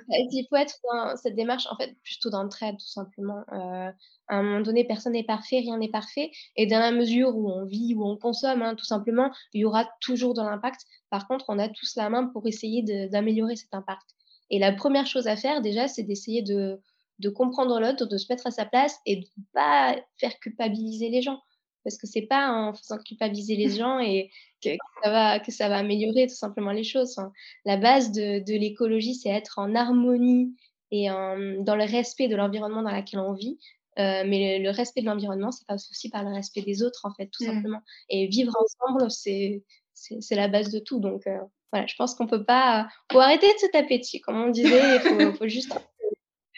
[0.10, 3.44] il faut être dans cette démarche, en fait, plutôt d'entraide, tout simplement.
[3.52, 3.92] Euh,
[4.28, 6.32] à un moment donné, personne n'est parfait, rien n'est parfait.
[6.56, 9.66] Et dans la mesure où on vit, où on consomme, hein, tout simplement, il y
[9.66, 10.82] aura toujours de l'impact.
[11.10, 14.16] Par contre, on a tous la main pour essayer d'améliorer cet impact.
[14.50, 16.80] Et la première chose à faire, déjà, c'est d'essayer de,
[17.20, 21.10] de comprendre l'autre, de se mettre à sa place et de ne pas faire culpabiliser
[21.10, 21.40] les gens
[21.84, 24.32] parce que c'est pas en faisant culpabiliser les gens et
[24.64, 24.70] que,
[25.04, 27.18] ça va que ça va améliorer tout simplement les choses.
[27.66, 30.56] La base de, de l'écologie, c'est être en harmonie
[30.92, 33.58] et en, dans le respect de l'environnement dans lequel on vit.
[34.00, 37.14] Euh, mais le, respect de l'environnement, ça passe aussi par le respect des autres, en
[37.14, 37.48] fait, tout mmh.
[37.48, 37.82] simplement.
[38.10, 41.00] Et vivre ensemble, c'est c'est la base de tout.
[41.00, 41.38] Donc euh,
[41.72, 44.96] voilà, je pense qu'on peut pas, faut arrêter de se taper dessus, comme on disait.
[44.96, 45.74] Il faut, faut juste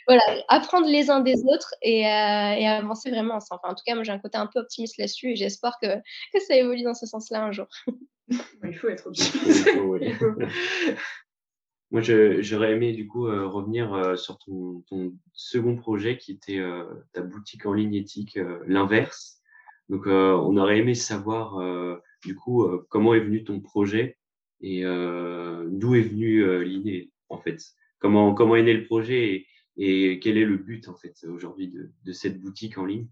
[0.07, 3.61] voilà, apprendre les uns des autres et, euh, et avancer vraiment ensemble.
[3.63, 5.87] Enfin, en tout cas, moi, j'ai un côté un peu optimiste là-dessus et j'espère que,
[6.33, 7.67] que ça évolue dans ce sens-là un jour.
[8.63, 9.69] Il faut être optimiste.
[11.91, 16.57] Moi, j'aurais aimé du coup euh, revenir euh, sur ton, ton, second projet qui était
[16.57, 19.39] euh, ta boutique en ligne éthique, l'inverse.
[19.87, 21.61] Donc, on aurait aimé savoir
[22.23, 24.17] du coup comment est venu ton projet
[24.59, 27.61] et d'où est venue l'idée en fait?
[27.99, 30.87] Comment comment est né le projet et, et quel est le but
[31.27, 33.07] aujourd'hui de, cette boutique en ligne?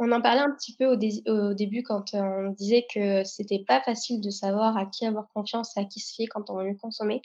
[0.00, 4.20] On en parlait un petit peu au, début quand on disait que c'était pas facile
[4.20, 7.22] de savoir à qui avoir confiance et à qui se fier quand on veut consommer.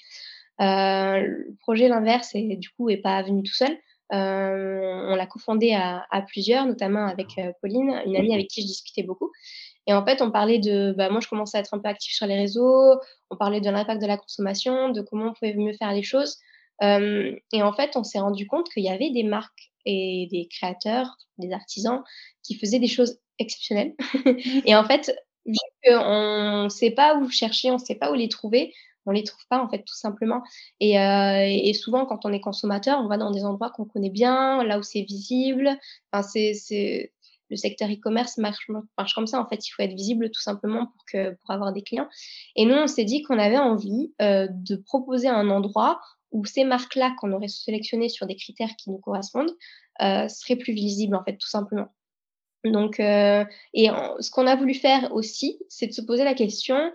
[0.62, 3.76] Euh, le projet l'inverse et du coup est pas venu tout seul.
[4.12, 8.62] Euh, on l'a cofondé à, à, plusieurs, notamment avec euh, Pauline, une amie avec qui
[8.62, 9.32] je discutais beaucoup.
[9.86, 12.14] Et en fait, on parlait de, bah, moi, je commençais à être un peu active
[12.14, 12.96] sur les réseaux,
[13.30, 16.38] on parlait de l'impact de la consommation, de comment on pouvait mieux faire les choses
[16.82, 21.18] et en fait, on s'est rendu compte qu'il y avait des marques et des créateurs,
[21.38, 22.04] des artisans
[22.44, 23.96] qui faisaient des choses exceptionnelles.
[24.66, 25.16] et en fait,
[25.46, 28.74] vu qu'on ne sait pas où chercher, on ne sait pas où les trouver,
[29.06, 30.44] on les trouve pas en fait tout simplement.
[30.80, 34.64] Et, et, souvent quand on est consommateur, on va dans des endroits qu'on connaît bien,
[34.64, 35.70] là où c'est visible.
[36.12, 37.12] Enfin, c'est
[37.50, 39.68] le secteur e-commerce marche, marche, comme ça en fait.
[39.68, 42.08] Il faut être visible tout simplement pour que pour avoir des clients.
[42.56, 46.00] Et nous on s'est dit qu'on avait envie de proposer un endroit
[46.32, 49.56] où ces marques-là qu'on aurait sélectionnées sur des critères qui nous correspondent
[50.02, 51.88] euh, seraient plus visibles, en fait, tout simplement.
[52.66, 53.88] Donc, euh, et
[54.20, 56.92] ce qu'on a voulu faire aussi, c'est de se poser la question,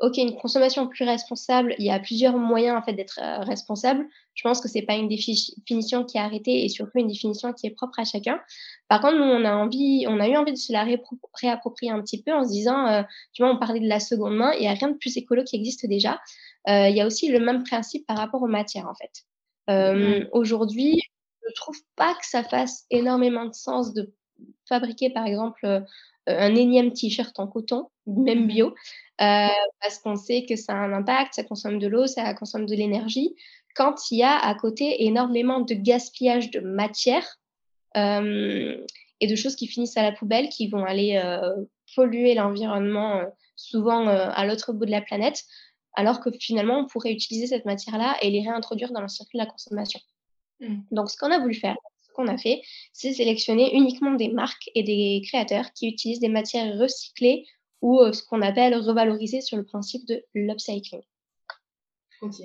[0.00, 4.06] ok, une consommation plus responsable, il y a plusieurs moyens en fait d'être euh, responsable.
[4.34, 7.66] Je pense que c'est pas une définition qui est arrêtée et surtout une définition qui
[7.66, 8.40] est propre à chacun.
[8.88, 12.00] Par contre, nous, on a envie, on a eu envie de se la réapproprier un
[12.00, 14.64] petit peu en se disant, euh, tu vois, on parlait de la seconde main, il
[14.64, 16.18] y a rien de plus écolo qui existe déjà.
[16.68, 19.24] Euh, il y a aussi le même principe par rapport aux matières en fait.
[19.68, 20.26] Mmh.
[20.32, 21.00] Aujourd'hui,
[21.46, 24.12] je trouve pas que ça fasse énormément de sens de
[24.68, 25.84] fabriquer par exemple
[26.26, 28.74] un énième t-shirt en coton, même mmh bio,
[29.20, 29.48] euh,
[29.80, 32.74] parce qu'on sait que ça a un impact, ça consomme de l'eau, ça consomme de
[32.74, 33.34] l'énergie.
[33.74, 37.38] Quand il y a à côté énormément de gaspillage de matière
[37.96, 38.76] euh,
[39.20, 43.22] et de choses qui finissent à la poubelle, qui vont aller euh, polluer l'environnement,
[43.56, 45.44] souvent à l'autre bout de la planète,
[45.94, 49.44] alors que finalement on pourrait utiliser cette matière-là et les réintroduire dans le circuit de
[49.44, 50.00] la consommation.
[50.60, 50.80] Mmh.
[50.90, 51.76] Donc ce qu'on a voulu faire,
[52.14, 56.78] qu'on a fait, c'est sélectionner uniquement des marques et des créateurs qui utilisent des matières
[56.78, 57.46] recyclées
[57.80, 61.02] ou euh, ce qu'on appelle revaloriser sur le principe de l'upcycling.
[62.22, 62.36] Ok.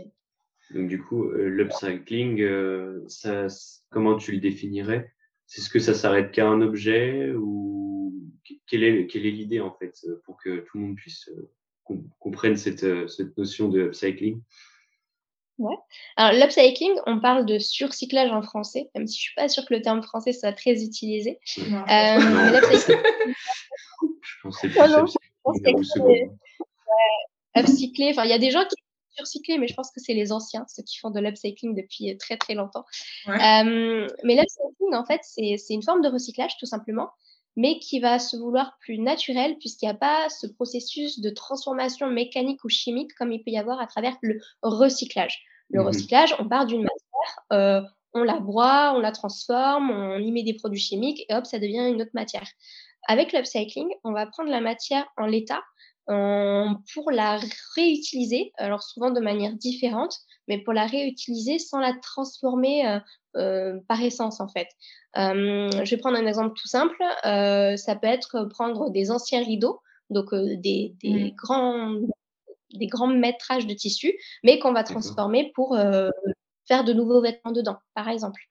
[0.72, 3.48] Donc du coup, euh, l'upcycling, euh, ça,
[3.90, 5.12] comment tu le définirais?
[5.46, 8.14] C'est ce que ça s'arrête qu'à un objet ou
[8.68, 11.30] quelle est quelle est l'idée en fait pour que tout le monde puisse
[12.20, 14.42] comprenne cette, cette notion de upcycling
[15.58, 15.76] Ouais.
[16.18, 19.74] Alors, l'upcycling, on parle de surcyclage en français, même si je suis pas sûre que
[19.74, 21.40] le terme français soit très utilisé.
[21.70, 22.20] Non, euh,
[24.22, 25.06] je pensais plus non,
[27.56, 28.10] upcycler.
[28.10, 28.76] Enfin, il y a des gens qui
[29.16, 32.36] surcycler, mais je pense que c'est les anciens, ceux qui font de l'upcycling depuis très
[32.36, 32.84] très longtemps.
[33.28, 37.10] Euh, mais l'upcycling, en fait, c'est une forme de recyclage, tout simplement,
[37.56, 42.08] mais qui va se vouloir plus naturel, puisqu'il n'y a pas ce processus de transformation
[42.08, 45.44] mécanique ou chimique comme il peut y avoir à travers le recyclage.
[45.70, 47.82] Le mmh recyclage, on part d'une matière, euh,
[48.14, 51.60] on la broie, on la transforme, on y met des produits chimiques et hop, ça
[51.60, 52.48] devient une autre matière.
[53.08, 55.62] Avec l'upcycling, on va prendre la matière en l'état
[56.08, 57.40] pour la
[57.76, 63.00] réutiliser, alors souvent de manière différente, mais pour la réutiliser sans la transformer euh,
[63.38, 64.68] euh, par essence en fait.
[65.16, 67.02] je vais prendre un exemple tout simple.
[67.24, 71.36] ça peut être prendre des anciens rideaux, donc des, des mmh.
[71.36, 71.96] grands
[72.74, 74.14] des grands métrages de tissu,
[74.44, 75.78] mais qu'on va transformer pour
[76.68, 78.42] faire de nouveaux vêtements dedans, par exemple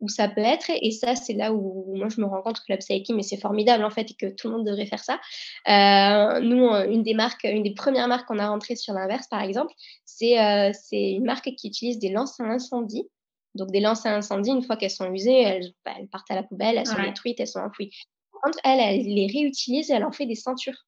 [0.00, 0.70] où ça peut être.
[0.80, 3.84] Et ça, c'est là où moi, je me rends compte que l'upcycling, mais c'est formidable
[3.84, 5.20] en fait et que tout le monde devrait faire ça.
[5.68, 9.42] Euh, nous, une des marques, une des premières marques qu'on a rentrées sur l'inverse, par
[9.42, 9.72] exemple,
[10.04, 13.08] c'est euh, c'est une marque qui utilise des lances à incendie.
[13.54, 16.34] Donc, des lances à incendie, une fois qu'elles sont usées, elles, bah, elles, partent à
[16.34, 17.90] la poubelle, elles sont détruites, elles sont enfouies.
[18.30, 20.86] Par contre, elle, elle les réutilise et elle en fait des ceintures.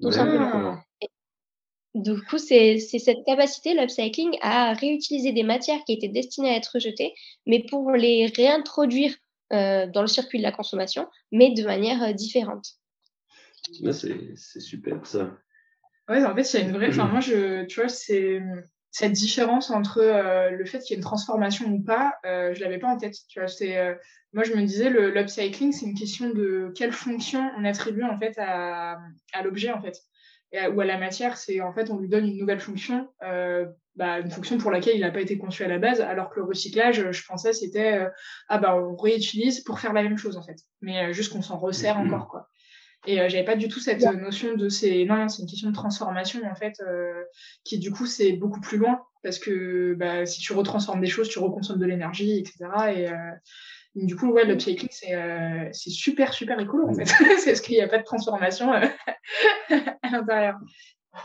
[0.00, 0.78] Tout simplement.
[1.94, 6.72] Du coup, c'est cette capacité, l'upcycling, à réutiliser des matières qui étaient destinées à être
[6.74, 7.14] rejetées,
[7.46, 9.14] mais pour les réintroduire
[9.52, 12.66] euh, dans le circuit de la consommation, mais de manière euh, différente.
[13.92, 15.36] c'est super ça.
[16.08, 16.88] Ouais, en fait, il y a une vraie.
[16.88, 18.42] Enfin, moi, je, tu vois, c'est
[18.90, 22.78] cette différence entre euh, le fait qu'il y ait une transformation ou pas, je l'avais
[22.78, 23.14] pas en tête.
[23.28, 23.96] Tu vois, c'est
[24.32, 28.34] moi, je me disais, l'upcycling, c'est une question de quelle fonction on attribue en fait
[28.38, 28.98] à,
[29.32, 30.02] à l'objet en fait
[30.74, 34.20] ou à la matière, c'est en fait on lui donne une nouvelle fonction, euh, bah,
[34.20, 36.46] une fonction pour laquelle il n'a pas été conçu à la base, alors que le
[36.46, 38.08] recyclage, je pensais c'était euh,
[38.48, 41.42] ah bah on réutilise pour faire la même chose en fait, mais euh, juste qu'on
[41.42, 42.06] s'en resserre mm-hmm.
[42.06, 42.48] encore quoi.
[43.06, 46.40] Et j'avais pas du tout cette notion de c'est non, c'est une question de transformation
[46.50, 46.72] en fait
[47.62, 51.28] qui du coup c'est beaucoup plus loin parce que bah, si tu retransformes des choses,
[51.28, 52.56] tu reconsommes de l'énergie, etc.
[52.96, 53.08] Et
[53.94, 57.04] du coup, ouais, l'upcycling, c'est euh, super, super écolo, en fait.
[57.38, 58.86] c'est parce qu'il n'y a pas de transformation euh,
[60.02, 60.56] à l'intérieur.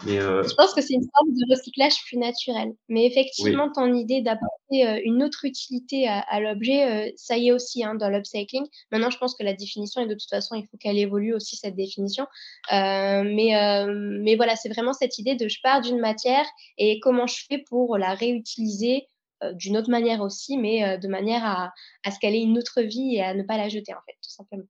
[0.07, 0.43] Euh...
[0.43, 2.73] Je pense que c'est une forme de recyclage plus naturel.
[2.89, 7.83] Mais effectivement, ton idée d'apporter euh, une autre utilité à, l'objet, ça y est aussi
[7.83, 8.67] hein, dans l'upcycling.
[8.91, 11.55] Maintenant, je pense que la définition, et de toute façon, il faut qu'elle évolue aussi,
[11.55, 12.27] cette définition.
[12.69, 16.45] mais, mais voilà, c'est vraiment cette idée de je pars d'une matière
[16.77, 19.07] et comment je fais pour la réutiliser
[19.53, 21.73] d'une autre manière aussi, mais euh, de manière à,
[22.03, 24.67] à ce une autre vie et à ne pas la jeter, en fait, tout simplement.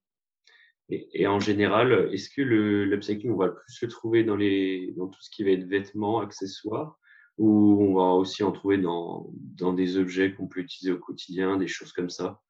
[0.89, 5.07] Et, en général, est-ce que le, l'upcycling, on va plus le trouver dans, les, dans
[5.07, 6.97] tout ce qui va être vêtements, accessoires,
[7.37, 11.57] ou on va aussi en trouver dans, dans des objets qu'on peut utiliser au quotidien,
[11.57, 12.41] des choses comme ça?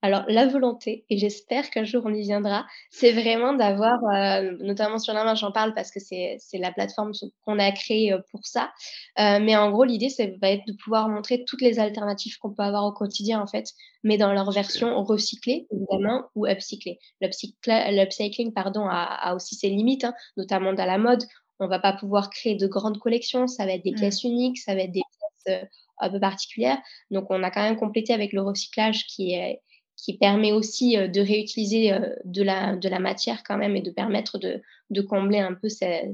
[0.00, 4.98] Alors, la volonté, et j'espère qu'un jour on y viendra, c'est vraiment d'avoir, euh, notamment
[5.00, 7.10] sur la main, j'en parle parce que c'est la plateforme
[7.44, 8.70] qu'on a créée euh, pour ça.
[9.18, 12.54] Euh, mais en gros, l'idée, ça va être de pouvoir montrer toutes les alternatives qu'on
[12.54, 13.66] peut avoir au quotidien, en fait,
[14.04, 17.00] mais dans leur version recyclée, évidemment, ou upcyclée.
[17.20, 21.24] L'upcycling, pardon, a, aussi ses limites, hein, notamment dans la mode.
[21.58, 23.96] On va pas pouvoir créer de grandes collections, ça va être des mmh.
[23.96, 25.02] pièces uniques, ça va être des
[25.46, 26.78] pièces un peu particulières.
[27.10, 29.60] Donc, on a quand même complété avec le recyclage qui est
[29.98, 31.92] qui permet aussi de réutiliser
[32.24, 35.68] de, la, de la matière quand même et de permettre de, de combler un peu
[35.68, 36.12] ces,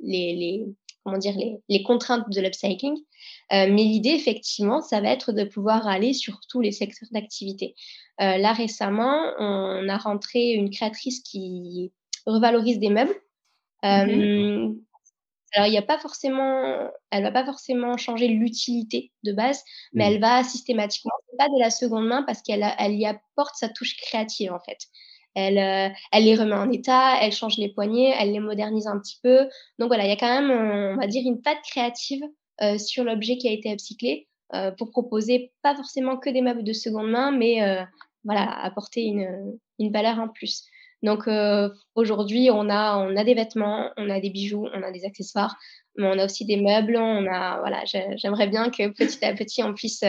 [0.00, 0.66] les, les,
[1.04, 2.96] comment dire, les, les contraintes de l'upcycling.
[3.50, 7.74] mais l'idée, effectivement, ça va être de pouvoir aller sur tous les secteurs d'activité.
[8.18, 11.92] là, récemment, on a rentré une créatrice qui
[12.26, 13.14] revalorise des meubles.
[13.84, 14.74] Mmh
[15.54, 19.62] alors, il y a pas forcément, elle va pas forcément changer l'utilité de base,
[19.92, 20.12] mais mmh.
[20.12, 23.96] elle va systématiquement, pas de la seconde main parce qu'elle elle y apporte sa touche
[23.96, 24.78] créative en fait.
[25.34, 28.98] Elle, euh, elle les remet en état, elle change les poignées, elle les modernise un
[28.98, 29.48] petit peu.
[29.78, 32.22] Donc voilà, il y a quand même, on va dire, une patte créative
[32.60, 36.64] euh, sur l'objet qui a été upcyclé euh, pour proposer pas forcément que des meubles
[36.64, 37.82] de seconde main, mais euh,
[38.24, 40.64] voilà, apporter une, une valeur en plus.
[41.02, 44.92] Donc euh, aujourd'hui, on a, on a des vêtements, on a des bijoux, on a
[44.92, 45.56] des accessoires,
[45.96, 46.96] mais on a aussi des meubles.
[46.96, 47.82] On a, voilà,
[48.16, 50.04] j'aimerais bien que petit à petit, on puisse,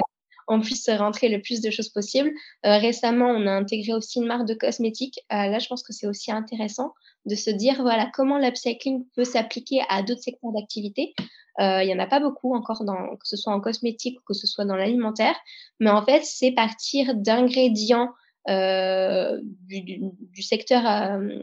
[0.47, 2.32] on puisse rentrer le plus de choses possible.
[2.65, 5.19] Euh, récemment, on a intégré aussi une marque de cosmétiques.
[5.32, 6.93] Euh, là, je pense que c'est aussi intéressant
[7.25, 11.13] de se dire, voilà, comment l'upcycling peut s'appliquer à d'autres secteurs d'activité.
[11.60, 14.34] Il n'y en a pas beaucoup encore, dans, que ce soit en cosmétique ou que
[14.34, 15.36] ce soit dans l'alimentaire.
[15.79, 18.10] Mais en fait, c'est partir d'ingrédients
[18.49, 21.39] euh, du, secteur euh,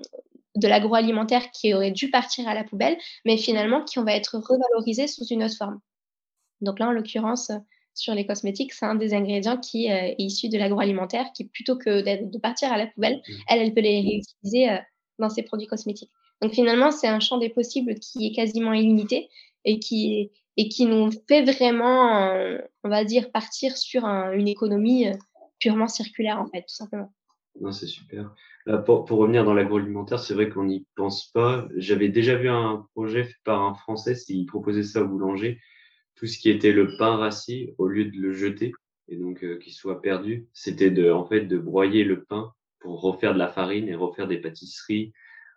[0.57, 4.39] de l'agroalimentaire qui aurait dû partir à la poubelle, mais finalement qui on va être
[4.39, 5.81] revalorisé sous une autre forme.
[6.61, 7.51] Donc là, en l'occurrence,
[7.95, 11.77] sur les cosmétiques, c'est un des ingrédients qui euh, est issu de l'agroalimentaire, qui plutôt
[11.77, 14.79] que de partir à la poubelle, elle, elle peut les réutiliser
[15.19, 16.11] dans ses produits cosmétiques.
[16.43, 19.29] Donc finalement, c'est un champ des possibles qui est quasiment illimité
[19.65, 22.33] et qui, et qui nous fait vraiment,
[22.85, 25.07] on va dire, partir sur une économie
[25.61, 27.13] purement circulaire, en fait, tout simplement.
[27.61, 28.35] Non, c'est super.
[28.67, 31.69] Là, pour, pour, revenir dans l'agroalimentaire, c'est vrai qu'on n'y pense pas.
[31.77, 35.61] J'avais déjà vu un projet fait par un Français, s'il proposait ça au boulanger,
[36.15, 38.73] tout ce qui était le pain rassis, au lieu de le jeter
[39.11, 43.01] et donc euh, qu'il soit perdu, c'était de, en fait, de broyer le pain pour
[43.01, 45.13] refaire de la farine et refaire des pâtisseries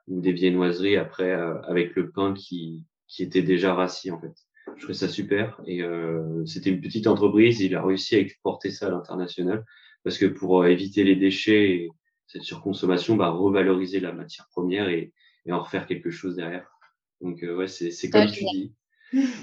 [0.07, 4.33] ou des viennoiseries après euh, avec le pain qui, qui était déjà rassis en fait.
[4.75, 7.61] Je trouvais ça super et euh, c'était une petite entreprise.
[7.61, 9.63] Il a réussi à exporter ça à l'international
[10.03, 11.91] parce que pour euh, éviter les déchets et
[12.27, 15.13] cette surconsommation, bah, revaloriser la matière première et,
[15.45, 16.69] et en refaire quelque chose derrière.
[17.21, 18.73] Donc euh, ouais, c'est comme tu dis.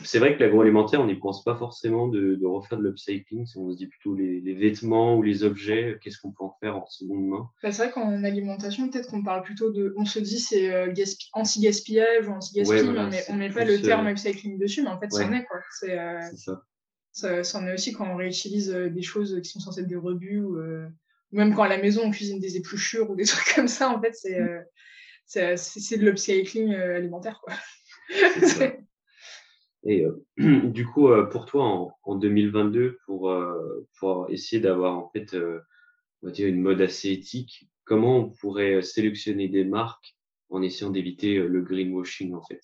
[0.03, 3.47] C'est vrai que l'agroalimentaire, on n'y pense pas forcément de, de refaire de l'upcycling.
[3.57, 6.77] On se dit plutôt les, les, vêtements ou les objets, qu'est-ce qu'on peut en faire
[6.77, 7.49] en seconde main?
[7.63, 9.95] Bah, C'est vrai qu'en alimentation, peut-être qu'on parle plutôt de.
[9.97, 10.93] On se dit c'est euh,
[11.35, 15.33] anti-gaspillage ou anti-gaspillage, mais on met pas le terme upcycling dessus, mais en fait, c'en
[15.33, 15.61] est quoi.
[15.71, 15.97] C'est
[16.37, 16.63] ça.
[17.13, 19.89] Ça, ça en est aussi quand on réutilise euh, des choses qui sont censées être
[19.89, 20.87] des rebuts ou, euh,
[21.33, 24.01] même quand à la maison on cuisine des épluchures ou des trucs comme ça, en
[24.01, 24.61] fait, c'est euh,
[25.27, 27.41] c'est de l'upcycling alimentaire.
[27.43, 27.55] Quoi.
[29.85, 30.05] Et
[30.37, 33.33] du coup, pour toi, en, en 2022, pour,
[33.99, 38.83] pour essayer d'avoir en fait, on va dire une mode assez éthique, comment on pourrait
[38.83, 40.17] sélectionner des marques
[40.49, 42.61] en essayant d'éviter le greenwashing en fait?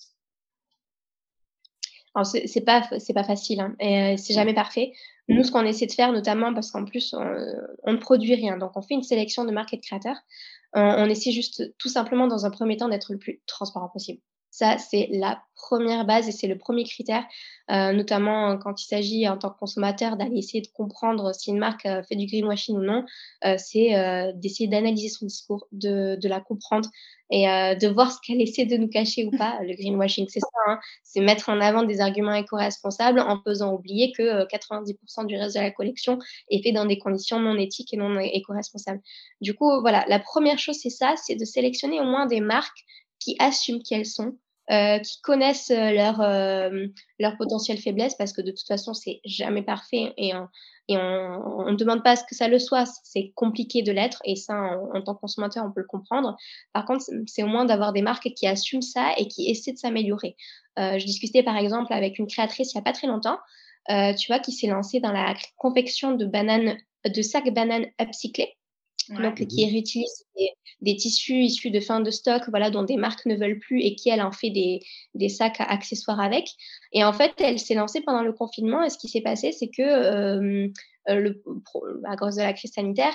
[2.24, 4.92] C'est pas, c'est pas facile, hein, et euh, c'est jamais parfait.
[5.28, 8.72] Nous, ce qu'on essaie de faire, notamment parce qu'en plus, on, ne produit rien, donc
[8.76, 10.16] on fait une sélection de marques et de créateurs.
[10.74, 14.20] on essaie juste, tout simplement, dans un premier temps, d'être le plus transparent possible.
[14.56, 17.26] Ça, c'est la première base et c'est le premier critère,
[17.70, 21.58] euh, notamment quand il s'agit en tant que consommateur d'aller essayer de comprendre si une
[21.58, 23.04] marque euh, fait du greenwashing ou non.
[23.44, 26.88] Euh, c'est euh, d'essayer d'analyser son discours, de, de la comprendre
[27.28, 29.58] et euh, de voir ce qu'elle essaie de nous cacher ou pas.
[29.60, 34.12] Le greenwashing, c'est ça, hein, c'est mettre en avant des arguments éco-responsables en faisant oublier
[34.16, 37.98] que 90% du reste de la collection est fait dans des conditions non éthiques et
[37.98, 39.02] non éco-responsables.
[39.42, 42.86] Du coup, voilà, la première chose, c'est ça, c'est de sélectionner au moins des marques
[43.18, 46.86] qui assument qui elles sont, euh, qui connaissent euh, leur, euh,
[47.20, 50.32] leur potentiel faiblesse parce que de toute façon, c'est jamais parfait et,
[50.88, 52.84] et on ne demande pas à ce que ça le soit.
[53.04, 54.54] C'est compliqué de l'être et ça,
[54.92, 56.36] en, tant que consommateur, on peut le comprendre.
[56.72, 59.78] Par contre, c'est au moins d'avoir des marques qui assument ça et qui essaient de
[59.78, 60.36] s'améliorer.
[60.76, 63.38] je discutais par exemple avec une créatrice il n'y a pas très longtemps,
[63.88, 68.56] tu vois, qui s'est lancée dans la confection de bananes, de sacs bananes upcyclés
[69.08, 70.24] donc qui réutilise
[70.80, 73.94] des, tissus issus de fin de stock, voilà, dont des marques ne veulent plus et
[73.94, 74.80] qui elle en fait des,
[75.14, 76.48] des sacs accessoires avec.
[76.92, 79.68] Et en fait, elle s'est lancée pendant le confinement et ce qui s'est passé, c'est
[79.68, 80.68] que euh,
[81.08, 83.14] à cause de la crise sanitaire,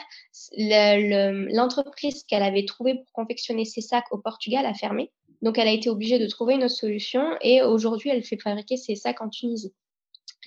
[0.57, 5.11] l'entreprise qu'elle avait trouvée pour confectionner ses sacs au Portugal a fermé.
[5.41, 8.77] Donc, elle a été obligée de trouver une autre solution et aujourd'hui, elle fait fabriquer
[8.77, 9.73] ses sacs en Tunisie.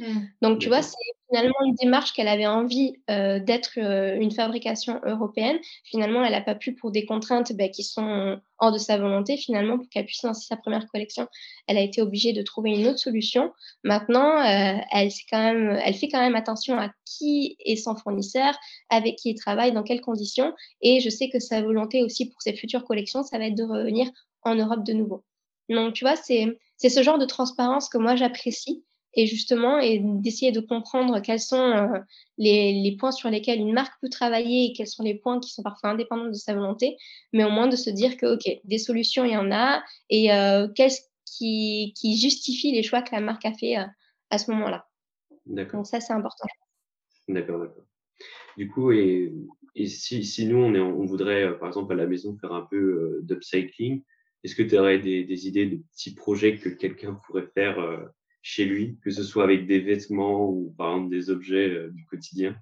[0.00, 0.20] Mmh.
[0.42, 0.96] Donc, tu vois, c'est
[1.28, 5.58] finalement une démarche qu'elle avait envie euh, d'être euh, une fabrication européenne.
[5.84, 9.36] Finalement, elle n'a pas pu pour des contraintes bah, qui sont hors de sa volonté.
[9.36, 11.28] Finalement, pour qu'elle puisse lancer sa première collection,
[11.66, 13.52] elle a été obligée de trouver une autre solution.
[13.84, 18.54] Maintenant, euh, elle, quand même, elle fait quand même attention à qui est son fournisseur,
[18.90, 20.52] avec qui il travaille, dans quelles conditions.
[20.82, 23.64] Et je sais que sa volonté aussi pour ses futures collections, ça va être de
[23.64, 24.08] revenir
[24.42, 25.24] en Europe de nouveau.
[25.68, 28.84] Donc, tu vois, c'est ce genre de transparence que moi j'apprécie
[29.16, 31.98] et justement et d'essayer de comprendre quels sont euh,
[32.38, 35.52] les, les, points sur lesquels une marque peut travailler et quels sont les points qui
[35.52, 36.96] sont parfois indépendants de sa volonté,
[37.32, 40.32] mais au moins de se dire que ok, des solutions il y en a et
[40.32, 43.84] euh, qu'est-ce qui, qui, justifie les choix que la marque a fait euh,
[44.30, 44.86] à ce moment-là.
[45.46, 45.80] D'accord.
[45.80, 46.46] Donc ça c'est important.
[47.28, 47.84] D'accord, d'accord.
[48.56, 49.32] Du coup, et,
[49.74, 52.66] et si, si, nous on, est, on voudrait par exemple à la maison faire un
[52.70, 54.02] peu d'upcycling,
[54.44, 57.78] est-ce que tu aurais des, des, idées de petits projets que quelqu'un pourrait faire
[58.44, 62.04] chez lui, que ce soit avec des vêtements ou par exemple des objets euh, du
[62.04, 62.54] quotidien?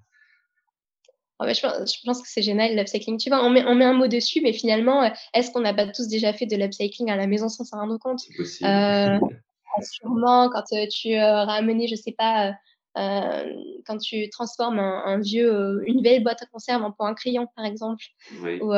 [1.39, 3.17] Oh, je, pense, que c'est génial l'upcycling.
[3.17, 5.73] Tu vois, on met, on met un mot dessus, mais finalement, euh, est-ce qu'on n'a
[5.73, 8.21] pas tous déjà fait de l'upcycling à la maison sans s'en rendre compte?
[8.63, 9.19] Euh,
[9.81, 12.53] sûrement, quand tu ramenais, je sais pas,
[12.95, 17.65] quand tu transformes un, vieux, une vieille boîte à conserve en point à crayon, par
[17.65, 18.05] exemple,
[18.41, 18.59] oui.
[18.61, 18.71] ou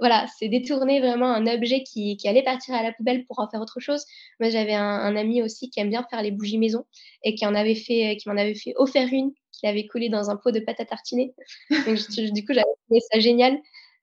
[0.00, 3.48] voilà, c'est détourner vraiment un objet qui, qui, allait partir à la poubelle pour en
[3.48, 4.04] faire autre chose.
[4.40, 6.84] Moi, j'avais un, ami aussi qui aime bien faire les bougies maison
[7.24, 10.30] et qui en avait fait, qui m'en avait fait offert une, qu'il avait collée dans
[10.30, 11.34] un pot de pâte à tartiner.
[11.70, 11.98] Donc,
[12.32, 13.58] du coup, j'avais trouvé ça génial.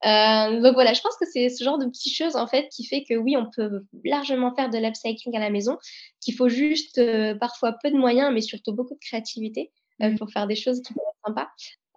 [0.05, 2.85] Euh, donc voilà, je pense que c'est ce genre de petites choses en fait qui
[2.85, 5.77] fait que oui, on peut largement faire de l'upcycling à la maison,
[6.21, 9.71] qu'il faut juste euh, parfois peu de moyens, mais surtout beaucoup de créativité
[10.03, 10.17] euh, mmh.
[10.17, 11.49] pour faire des choses qui peuvent être sympas.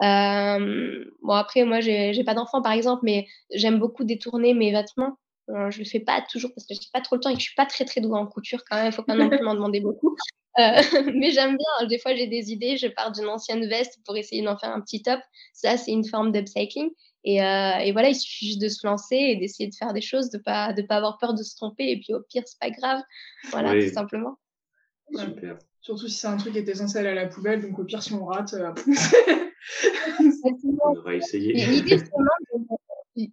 [0.03, 5.19] Euh, bon, après, moi, j'ai pas d'enfant, par exemple, mais j'aime beaucoup détourner mes vêtements.
[5.51, 7.41] Euh, je le fais pas toujours parce que j'ai pas trop le temps et que
[7.41, 8.87] je suis pas très très douée en couture quand même.
[8.87, 10.15] Il faut pas non plus m'en demander beaucoup.
[10.59, 10.83] Euh,
[11.15, 11.87] mais j'aime bien.
[11.89, 12.77] Des fois, j'ai des idées.
[12.77, 15.21] Je pars d'une ancienne veste pour essayer d'en faire un petit top.
[15.55, 16.91] Ça, c'est une forme d'upcycling.
[17.25, 20.01] Et, euh, et, voilà, il suffit juste de se lancer et d'essayer de faire des
[20.01, 21.91] choses, de pas de pas avoir peur de se tromper.
[21.91, 23.01] Et puis au pire, c'est pas grave.
[23.51, 24.39] Voilà, tout simplement.
[25.15, 25.59] Super.
[25.81, 28.03] Surtout si c'est un truc qui était censé aller à la poubelle, donc au pire,
[28.03, 28.73] si on rate, euh,
[30.85, 31.55] on va essayer.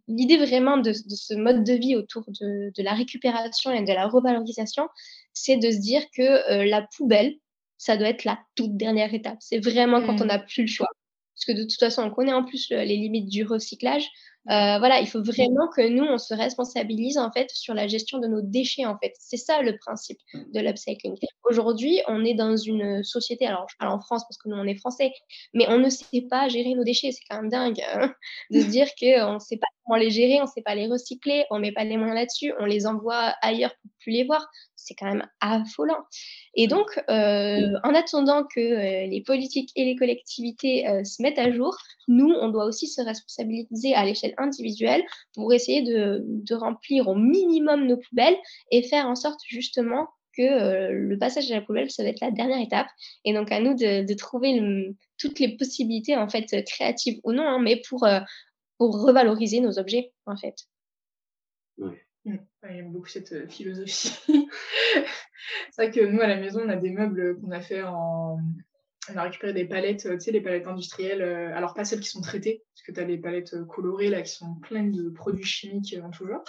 [0.08, 4.88] L'idée vraiment de, ce mode de vie autour de, la récupération et de la revalorisation,
[5.34, 7.36] c'est de se dire que euh, la poubelle,
[7.78, 9.38] ça doit être la toute dernière étape.
[9.42, 10.28] C'est vraiment quand on mmh.
[10.28, 10.90] n'a plus le choix.
[11.36, 14.10] Parce que de toute façon, on connaît en plus les limites du recyclage.
[14.52, 18.20] Euh, voilà, il faut vraiment que nous, on se responsabilise en fait sur la gestion
[18.20, 19.14] de nos déchets en fait.
[19.20, 21.16] C'est ça le principe de l'upcycling.
[21.44, 24.68] Aujourd'hui, on est dans une société, alors je parle en France parce que nous on
[24.68, 25.12] est français,
[25.56, 27.12] mais on ne sait pas gérer nos déchets.
[27.12, 28.14] C'est quand même dingue hein,
[28.52, 30.88] de se dire qu'on ne sait pas comment les gérer, on ne sait pas les
[30.88, 34.48] recycler, on met pas les moyens là-dessus, on les envoie ailleurs pour plus les voir.
[34.86, 36.06] C'est quand même affolant.
[36.54, 41.52] Et donc, euh, en attendant que euh, les politiques et les collectivités se mettent à
[41.52, 41.76] jour,
[42.08, 46.24] nous, on doit aussi se responsabiliser à l'échelle individuelle pour essayer de,
[46.56, 48.38] remplir au minimum nos poubelles
[48.72, 52.20] et faire en sorte justement que euh, le passage à la poubelle, ça va être
[52.20, 52.88] la dernière étape.
[53.24, 54.62] Et donc à nous de, trouver
[55.18, 58.20] toutes les possibilités, en fait, créatives ou non, hein, mais pour, euh,
[58.78, 60.56] pour revaloriser nos objets, en fait.
[61.78, 61.94] Oui.
[62.26, 62.36] Mmh.
[62.64, 64.20] J'aime beaucoup cette euh, philosophie.
[65.72, 68.40] c'est vrai que nous, à la maison, on a des meubles qu'on a fait en,
[69.14, 72.00] on a récupéré des palettes, euh, tu sais, les palettes industrielles, euh, alors pas celles
[72.00, 74.92] qui sont traitées, parce que tu as des palettes euh, colorées là qui sont pleines
[74.92, 76.44] de produits chimiques en tout genre,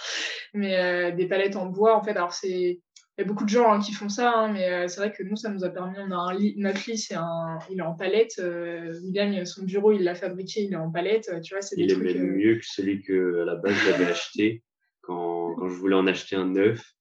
[0.53, 2.81] mais des palettes en bois, en fait, alors c'est.
[3.19, 5.23] Il y a beaucoup de gens hein, qui font ça, hein, mais c'est vrai que
[5.23, 5.97] nous, ça nous a permis.
[5.97, 8.35] On a un lit, notre lit, c'est un, il est en palette.
[8.37, 11.27] il gagne son bureau, il l'a fabriqué, il est en palette.
[11.41, 14.63] Tu vois, c'est Il est même mieux que celui que à la base j'avais acheté
[15.01, 16.93] quand, quand je voulais en acheter un neuf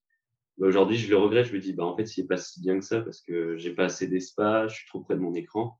[0.58, 1.46] bah, aujourd'hui, je le regrette.
[1.46, 3.74] Je me dis, bah, en fait, c'est pas si bien que ça parce que j'ai
[3.74, 5.78] pas assez d'espace, je suis trop près de mon écran.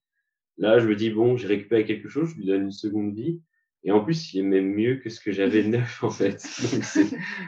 [0.59, 3.41] Là, je me dis, bon, j'ai récupéré quelque chose, je lui donne une seconde vie.
[3.85, 6.43] Et en plus, il est même mieux que ce que j'avais neuf, en fait.
[6.73, 6.83] Donc,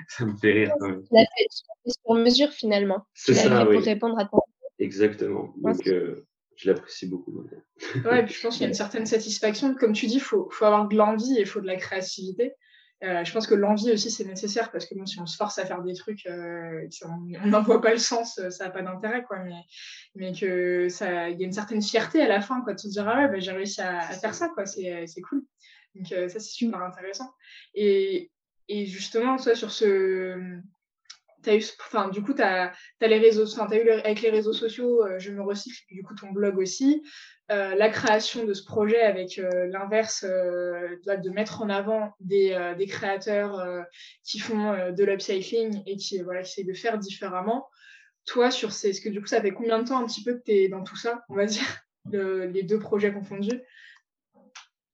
[0.08, 1.02] ça me fait rire quand même.
[1.02, 3.04] Tu fait sur mesure, finalement.
[3.14, 3.76] C'est ça, oui.
[3.76, 4.38] Pour répondre à ton...
[4.78, 5.52] Exactement.
[5.56, 6.24] Donc, euh,
[6.54, 7.32] je l'apprécie beaucoup.
[8.04, 9.74] ouais, et puis je pense qu'il y a une certaine satisfaction.
[9.74, 12.52] Comme tu dis, il faut, faut avoir de l'envie et il faut de la créativité.
[13.04, 15.58] Euh, je pense que l'envie aussi c'est nécessaire parce que bon, si on se force
[15.58, 18.82] à faire des trucs, euh, on n'en voit pas le sens, euh, ça n'a pas
[18.82, 19.38] d'intérêt quoi.
[19.38, 19.60] Mais,
[20.16, 20.88] mais que
[21.30, 23.28] il y a une certaine fierté à la fin quoi, de se dire ah ouais
[23.28, 25.44] bah, j'ai réussi à, faire ça quoi, c'est cool.
[25.94, 27.30] Donc euh, ça c'est super intéressant.
[27.74, 28.32] Et,
[28.68, 30.60] et justement toi sur ce
[31.46, 35.30] As eu, du coup, tu as, les réseaux, eu avec les réseaux sociaux, euh, je
[35.30, 37.02] me recycle, du coup, ton blog aussi.
[37.50, 43.84] Euh, la création de ce projet avec euh, l'inverse, de mettre en avant des, créateurs
[44.22, 47.66] qui font de l'upcycling et qui, voilà, essayent de faire différemment.
[48.26, 48.90] toi, sur ces.
[48.90, 50.68] Est-ce que du coup, ça fait combien de temps un petit peu que tu es
[50.68, 51.64] dans tout ça, on va dire,
[52.12, 53.62] les deux projets confondus?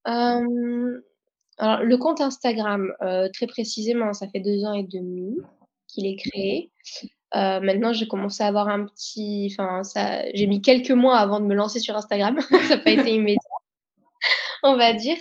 [0.06, 1.00] Euh,
[1.58, 5.36] alors, le compte Instagram, euh, très précisément, ça fait deux ans et demi
[5.88, 6.70] qu'il est créé.
[7.34, 9.48] Euh, maintenant, j'ai commencé à avoir un petit.
[9.52, 12.38] Enfin, ça, j'ai mis quelques mois avant de me lancer sur Instagram.
[12.68, 13.40] ça n'a pas été immédiat,
[14.62, 15.16] on va dire.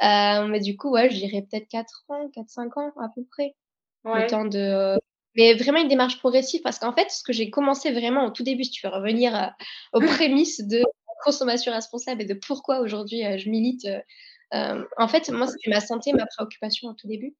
[0.00, 3.54] mais du coup, ouais, je dirais peut-être 4 ans, 4-5 ans à peu près.
[4.04, 4.98] Le temps de.
[5.34, 8.42] Mais vraiment une démarche progressive parce qu'en fait, ce que j'ai commencé vraiment au tout
[8.42, 9.52] début, si tu veux revenir
[9.92, 10.82] aux prémices de
[11.24, 13.86] consommation responsable et de pourquoi aujourd'hui je milite
[14.54, 17.34] euh, en fait, moi, c'était ma santé, ma préoccupation au tout début.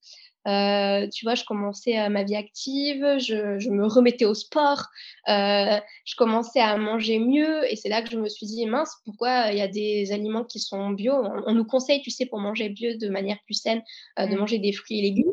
[0.47, 4.87] Euh, tu vois, je commençais ma vie active, je, me remettais au sport,
[5.29, 8.95] euh, je commençais à manger mieux et c'est là que je me suis dit, mince,
[9.05, 11.15] pourquoi il y a des aliments qui sont bio?
[11.47, 13.83] On, nous conseille, tu sais, pour manger bio de manière plus saine,
[14.19, 14.39] de mmh.
[14.39, 15.33] manger des fruits et légumes.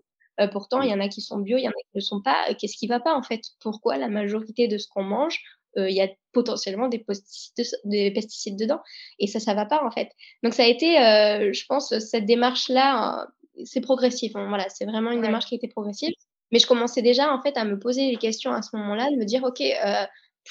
[0.52, 2.02] pourtant, il y en a qui sont bio, il y en a qui ne le
[2.02, 2.54] sont pas.
[2.56, 3.42] Qu'est-ce qui ne va pas en fait?
[3.60, 5.40] Pourquoi la majorité de ce qu'on mange
[5.78, 8.82] euh, il y a potentiellement des pesticides, des pesticides dedans.
[9.20, 10.10] Et ça, ça va pas en fait?
[10.44, 13.26] Donc ça a été, euh, je pense, cette démarche-là, euh,
[13.66, 14.34] c'est progressif.
[14.34, 16.14] voilà, c'est vraiment une démarche qui était progressive.
[16.52, 19.16] Mais je commençais déjà en fait à me poser les questions à ce moment-là, de
[19.16, 19.62] me dire, ok,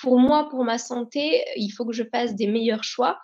[0.00, 3.18] pour moi, pour ma santé, il faut que je fasse des meilleurs choix.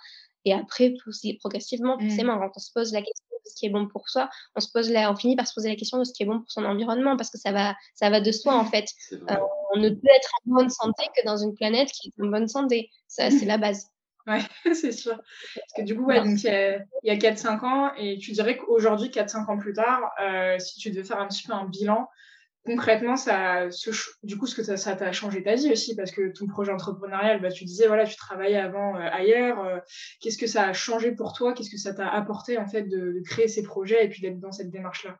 [0.45, 0.95] Et après,
[1.41, 2.09] progressivement, mmh.
[2.09, 4.61] forcément, quand on se pose la question de ce qui est bon pour soi, on
[4.61, 6.51] se pose on finit par se poser la question de ce qui est bon pour
[6.51, 8.87] son environnement, parce que ça va, ça va de soi en fait.
[9.13, 9.37] Euh,
[9.75, 12.49] on ne peut être en bonne santé que dans une planète qui est en bonne
[12.49, 12.91] santé.
[13.09, 13.89] Ça, c'est la base.
[14.29, 14.41] Ouais,
[14.75, 15.17] c'est sûr.
[15.17, 19.09] Parce que du coup, ouais, donc, il y a, 4-5 ans, et tu dirais qu'aujourd'hui,
[19.09, 22.07] 4-5 ans plus tard, euh, si tu devais faire un petit peu un bilan,
[22.67, 23.69] concrètement, ça,
[24.23, 27.41] du coup, ce que ça t'a changé ta vie aussi, parce que ton projet entrepreneurial,
[27.41, 29.65] bah, tu disais, voilà, tu travaillais avant euh, ailleurs.
[29.65, 29.79] Euh,
[30.21, 31.55] qu'est-ce que ça a changé pour toi?
[31.55, 34.53] Qu'est-ce que ça t'a apporté, en fait, de, créer ces projets et puis d'être dans
[34.53, 35.19] cette démarche-là?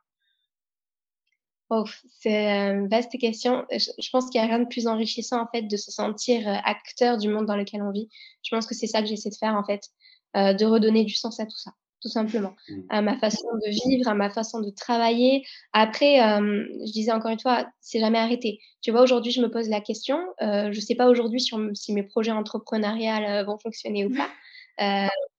[1.69, 1.85] Oh,
[2.19, 3.65] C'est une vaste question.
[3.71, 6.55] Je, pense qu'il n'y a rien de plus enrichissant, en fait, de se sentir euh,
[6.63, 8.09] acteur du monde dans lequel on vit.
[8.43, 9.89] Je pense que c'est ça que j'essaie de faire, en fait,
[10.35, 12.81] de redonner du sens à tout ça tout simplement, mmh.
[12.89, 15.43] à ma façon de vivre, à ma façon de travailler.
[15.73, 18.59] Après, je disais encore une fois, c'est jamais arrêté.
[18.81, 20.19] Tu vois, aujourd'hui, je me pose la question.
[20.39, 24.29] je ne sais pas aujourd'hui si, mes projets entrepreneuriales vont fonctionner ou pas.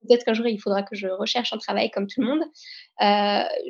[0.03, 2.45] Peut-être qu'un jour, il faudra que je recherche un travail comme tout le monde.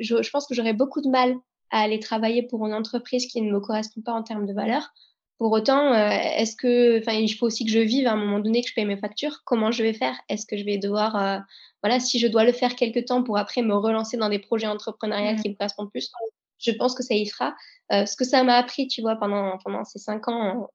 [0.01, 1.35] Je, je, pense que j'aurais beaucoup de mal
[1.71, 4.93] à aller travailler pour une entreprise qui ne me correspond pas en termes de valeur.
[5.37, 8.61] Pour autant, est-ce que, enfin, il faut aussi que je vive à un moment donné,
[8.61, 9.41] que je paye mes factures.
[9.43, 10.15] Comment je vais faire?
[10.29, 11.43] Est-ce que je vais devoir
[11.83, 14.67] voilà, si je dois le faire quelque temps pour après me relancer dans des projets
[14.67, 15.41] entrepreneuriaux mmh.
[15.41, 16.11] qui me correspondent plus,
[16.59, 17.55] je pense que ça y fera.
[17.91, 20.69] Euh, ce que ça m'a appris, tu vois, pendant, pendant ces cinq ans,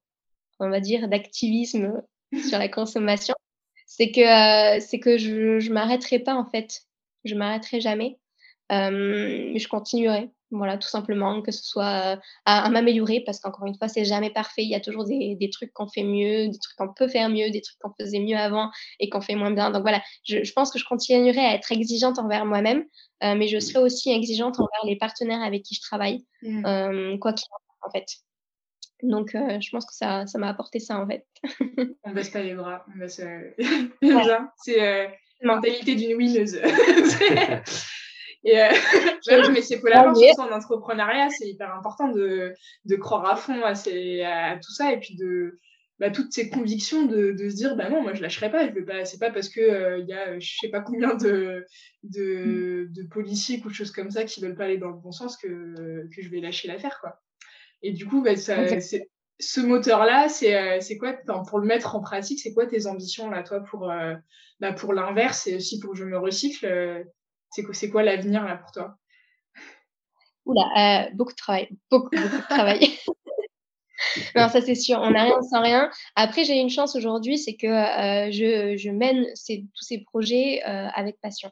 [0.58, 2.02] on va dire, d'activisme
[2.48, 3.34] sur la consommation,
[3.86, 6.82] c'est que, euh, c'est que je ne m'arrêterai pas, en fait.
[7.24, 8.18] Je m'arrêterai jamais.
[8.72, 10.30] Euh, mais je continuerai.
[10.52, 14.30] Voilà, tout simplement, que ce soit euh, à, m'améliorer, parce qu'encore une fois, c'est jamais
[14.30, 14.62] parfait.
[14.62, 17.28] Il y a toujours des, des trucs qu'on fait mieux, des trucs qu'on peut faire
[17.28, 19.70] mieux, des trucs qu'on faisait mieux avant et qu'on fait moins bien.
[19.72, 22.84] Donc voilà, je, je, pense que je continuerai à être exigeante envers moi-même,
[23.24, 26.66] euh, mais je serai aussi exigeante envers les partenaires avec qui je travaille, mmh.
[26.66, 28.06] euh, quoi qu'il en, en fait.
[29.02, 31.26] Donc, euh, je pense que ça, ça m'a apporté ça, en fait.
[32.04, 32.86] on baisse pas les bras.
[32.94, 33.20] On baisse,
[34.64, 35.10] C'est
[35.42, 36.60] mentalité d'une winneuse.
[38.46, 38.68] Et euh,
[39.52, 43.74] mais c'est pour la en entrepreneuriat, c'est hyper important de, de, croire à fond à,
[43.74, 45.58] ces, à, tout ça et puis de
[45.98, 48.72] bah, toutes ces convictions de, de, se dire bah non, moi je lâcherai pas, je
[48.72, 51.66] vais pas, c'est pas parce que euh, il y a je sais pas combien de,
[52.04, 55.12] de, de policiers ou de choses comme ça qui veulent pas aller dans le bon
[55.12, 57.20] sens que, que je vais lâcher l'affaire quoi.
[57.82, 58.56] Et du coup, bah, ça,
[59.38, 61.14] ce moteur-là, c'est euh, c'est quoi
[61.48, 64.14] pour le mettre en pratique C'est quoi tes ambitions là, toi, pour euh,
[64.60, 67.04] bah, pour l'inverse et aussi pour que je me recycle
[67.50, 68.96] c'est quoi, l'avenir là pour toi?
[70.44, 72.80] Oula, euh, beaucoup de travail, beaucoup, beaucoup de travail.
[74.36, 75.90] non, ça c'est sûr, on n'a rien sans rien.
[76.14, 80.88] Après, j'ai une chance aujourd'hui, c'est que euh, je, je, mène tous ces projets euh,
[80.94, 81.50] avec passion.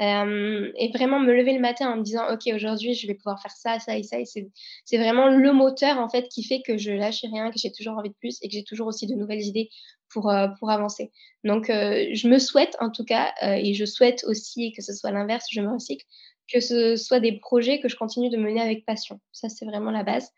[0.00, 3.52] et vraiment me lever le matin en me disant, OK, aujourd'hui, je vais pouvoir faire
[3.52, 4.18] ça, ça et ça.
[4.18, 7.70] Et c'est vraiment le moteur, en fait, qui fait que je lâche rien, que j'ai
[7.70, 9.70] toujours envie de plus et que j'ai toujours aussi de nouvelles idées
[10.10, 11.10] pour, euh, pour avancer.
[11.44, 14.92] Donc, euh, je me souhaite en tout cas, euh, et je souhaite aussi que ce
[14.92, 16.04] soit l'inverse, je me recycle,
[16.52, 19.20] que ce soit des projets que je continue de mener avec passion.
[19.32, 20.30] Ça, c'est vraiment la base.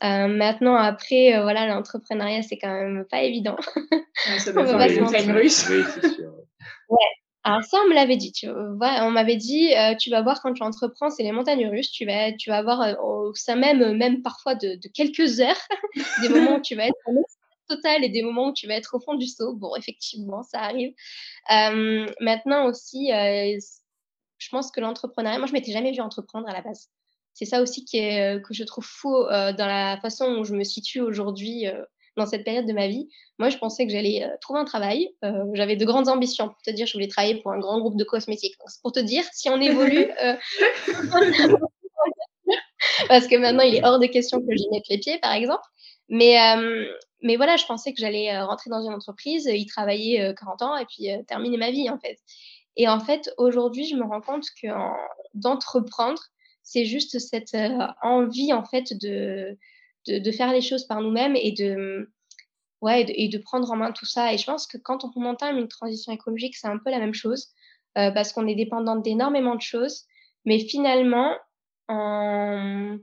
[0.00, 3.56] maintenant, après, voilà, l'entrepreneuriat, c'est quand même pas évident.
[4.38, 5.66] ça doit faire une russe.
[5.68, 6.32] Oui, c'est sûr.
[6.88, 6.98] Ouais.
[7.42, 8.32] Alors ça, on me l'avait dit.
[8.32, 11.90] Tu vois, on m'avait dit, tu vas voir quand tu entreprends, c'est les montagnes russes.
[11.90, 15.68] Tu vas, tu vas avoir au sein même, même parfois de, de quelques heures,
[16.22, 16.96] des moments où tu vas être
[17.66, 19.54] total et des moments où tu vas être au fond du seau.
[19.54, 20.92] Bon, effectivement, ça arrive.
[22.20, 26.88] maintenant aussi, je pense que l'entrepreneuriat, moi, je m'étais jamais vue entreprendre à la base.
[27.34, 30.64] C'est ça aussi qui est, que je trouve faux dans la façon où je me
[30.64, 31.66] situe aujourd'hui
[32.16, 33.08] dans cette période de ma vie.
[33.38, 35.10] Moi, je pensais que j'allais trouver un travail.
[35.52, 36.48] J'avais de grandes ambitions.
[36.48, 38.56] Pour te dire, je voulais travailler pour un grand groupe de cosmétiques.
[38.82, 40.08] pour te dire, si on évolue,
[43.08, 45.62] parce que maintenant, il est hors de question que j'y mette les pieds, par exemple.
[46.08, 46.36] Mais,
[47.22, 50.86] mais voilà, je pensais que j'allais rentrer dans une entreprise, y travailler 40 ans et
[50.86, 52.18] puis terminer ma vie, en fait.
[52.76, 54.68] Et en fait, aujourd'hui, je me rends compte que
[55.34, 56.22] d'entreprendre,
[56.62, 57.56] c'est juste cette
[58.02, 59.58] envie, en fait, de,
[60.06, 62.10] de, faire les choses par nous-mêmes et de,
[62.82, 64.32] ouais, et de, prendre en main tout ça.
[64.32, 67.14] Et je pense que quand on entame une transition écologique, c'est un peu la même
[67.14, 67.48] chose,
[67.94, 70.04] parce qu'on est dépendant d'énormément de choses.
[70.44, 71.34] Mais finalement,
[71.88, 72.98] en,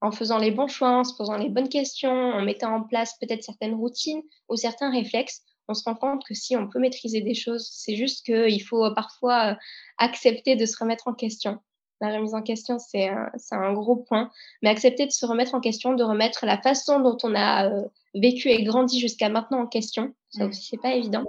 [0.00, 3.16] en faisant les bons choix, en se posant les bonnes questions, en mettant en place
[3.18, 7.20] peut-être certaines routines ou certains réflexes, on se rend compte que si on peut maîtriser
[7.20, 9.54] des choses, c'est juste qu'il faut euh, parfois euh,
[9.98, 11.58] accepter de se remettre en question.
[12.00, 14.30] La remise en question, c'est un, un, gros point,
[14.62, 17.82] mais accepter de se remettre en question, de remettre la façon dont on a euh,
[18.14, 20.48] vécu et grandi jusqu'à maintenant en question, ça mmh.
[20.48, 21.24] aussi, c'est pas évident,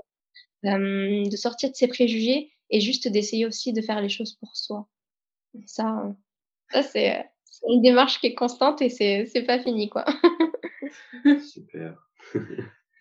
[0.64, 4.88] de sortir de ses préjugés et juste d'essayer aussi de faire les choses pour soi.
[5.66, 6.14] Ça,
[6.72, 7.26] ça c'est
[7.68, 10.06] une démarche qui est constante et c'est pas fini, quoi.
[11.42, 11.96] Super.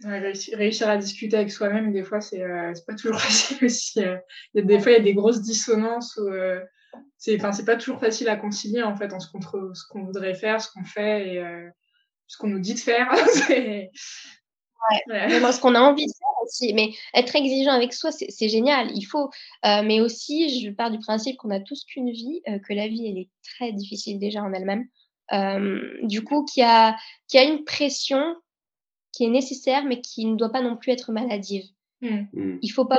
[0.05, 4.03] réussir, à discuter avec soi-même, des fois, c'est euh, pas toujours facile aussi.
[4.03, 4.17] Euh.
[4.55, 6.17] Il y a des fois, il y a des grosses dissonances.
[6.17, 6.61] Où, euh,
[7.19, 9.31] c'est pas toujours facile à concilier, en fait, entre
[9.75, 11.69] ce qu'on voudrait faire, ce qu'on fait et euh,
[12.27, 13.13] ce qu'on nous dit de faire.
[15.09, 15.53] ouais.
[15.53, 16.73] ce qu'on a envie de faire aussi.
[16.75, 18.91] Mais être exigeant avec soi, c'est génial.
[18.95, 19.31] Il faut.
[19.65, 23.19] mais aussi, je pars du principe qu'on a tous qu'une vie, que la vie, elle
[23.19, 24.87] est très difficile déjà en elle-même.
[26.03, 26.97] du coup, qu'il y, a,
[27.33, 28.23] y a une pression
[29.17, 31.65] qui est nécessaire, mais qui ne doit pas non plus être maladive.
[32.03, 32.25] Hmm.
[32.35, 32.99] Il ne faut pas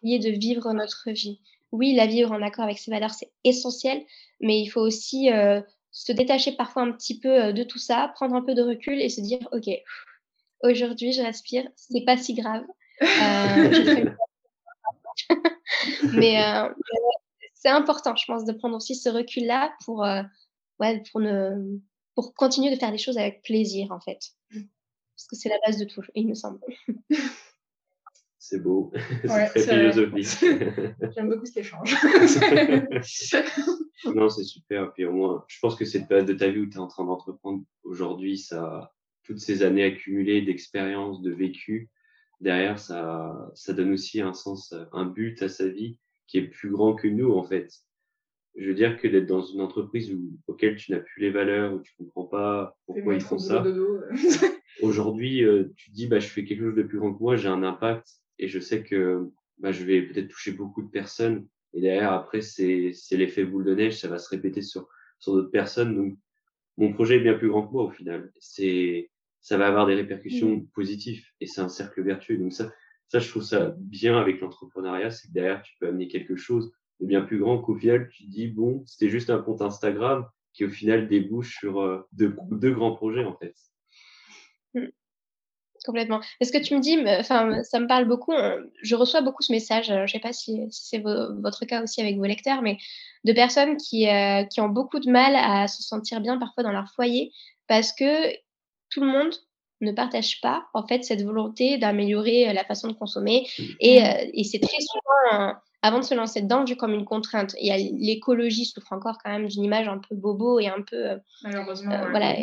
[0.00, 1.40] oublier de vivre notre vie.
[1.72, 4.02] Oui, la vivre en accord avec ses valeurs, c'est essentiel,
[4.40, 5.60] mais il faut aussi euh,
[5.90, 8.98] se détacher parfois un petit peu euh, de tout ça, prendre un peu de recul
[9.00, 9.68] et se dire, OK,
[10.62, 12.64] aujourd'hui, je respire, c'est pas si grave.
[16.04, 16.40] Euh, mais
[17.54, 20.06] c'est important, je pense, de prendre aussi ce recul-là pour,
[20.80, 21.78] ouais, pour, ne,
[22.14, 24.18] pour continuer de faire les choses avec plaisir, en fait.
[24.50, 26.60] Parce que c'est la base de tout, il me semble.
[28.40, 28.90] C'est beau,
[29.24, 30.44] c'est très philosophique.
[31.14, 31.94] J'aime beaucoup cet échange.
[34.06, 34.92] non, c'est super.
[34.94, 36.86] Puis au moins, je pense que cette période de ta vie où tu es en
[36.86, 38.94] train d'entreprendre aujourd'hui, ça,
[39.28, 41.90] toutes ces années accumulées d'expérience, de vécu,
[42.40, 46.70] derrière, ça, ça donne aussi un sens, un but à sa vie qui est plus
[46.70, 47.70] grand que nous, en fait.
[48.56, 51.74] Je veux dire que d'être dans une entreprise où, auquel tu n'as plus les valeurs,
[51.74, 53.62] où tu comprends pas pourquoi ils font ça.
[54.82, 57.36] Aujourd'hui, euh, tu te dis, bah, je fais quelque chose de plus grand que moi,
[57.36, 58.08] j'ai un impact
[58.38, 61.46] et je sais que bah, je vais peut-être toucher beaucoup de personnes.
[61.74, 65.50] Et derrière, après, c'est l'effet boule de neige, ça va se répéter sur, sur d'autres
[65.50, 65.94] personnes.
[65.94, 66.18] Donc,
[66.78, 68.32] mon projet est bien plus grand que moi au final.
[68.38, 69.10] C'est,
[69.48, 70.66] ça va avoir des répercussions mmh.
[70.74, 72.36] positives et c'est un cercle vertueux.
[72.36, 72.70] Donc ça,
[73.08, 76.70] ça, je trouve ça bien avec l'entrepreneuriat, c'est que derrière, tu peux amener quelque chose
[77.00, 80.66] de bien plus grand qu'au final, tu dis, bon, c'était juste un compte Instagram qui
[80.66, 83.54] au final débouche sur euh, deux, deux grands projets en fait.
[84.74, 84.88] Mmh.
[85.86, 86.20] Complètement.
[86.40, 88.34] est ce que tu me dis, enfin, ça me parle beaucoup.
[88.82, 89.86] Je reçois beaucoup ce message.
[89.86, 92.76] Je ne sais pas si, c'est votre cas aussi avec vos lecteurs, mais
[93.24, 96.72] de personnes qui, euh, qui ont beaucoup de mal à se sentir bien parfois dans
[96.72, 97.32] leur foyer
[97.68, 98.04] parce que
[98.90, 99.34] tout le monde
[99.80, 103.62] ne partage pas en fait cette volonté d'améliorer euh, la façon de consommer mmh.
[103.80, 107.54] et, euh, et c'est très souvent avant de se lancer dedans vu comme une contrainte.
[107.58, 112.08] Et l'écologie souffre encore quand même d'une image un peu bobo et un peu malheureusement
[112.10, 112.34] voilà.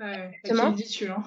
[0.00, 0.76] Ouais, Exactement.
[0.86, 1.22] C'est hein.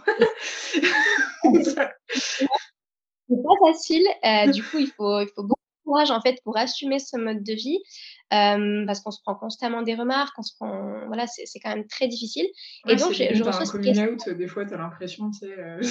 [3.29, 4.05] pas facile.
[4.25, 7.43] Euh, du coup, il faut, il faut beaucoup courage en fait pour assumer ce mode
[7.43, 7.79] de vie
[8.33, 11.88] euh, parce qu'on se prend constamment des remarques, on se prend, voilà, c'est quand même
[11.88, 12.45] très difficile.
[12.88, 15.57] et donc, je, je reçois un coming out, des fois, tu as l'impression, tu sais.
[15.57, 15.81] Euh...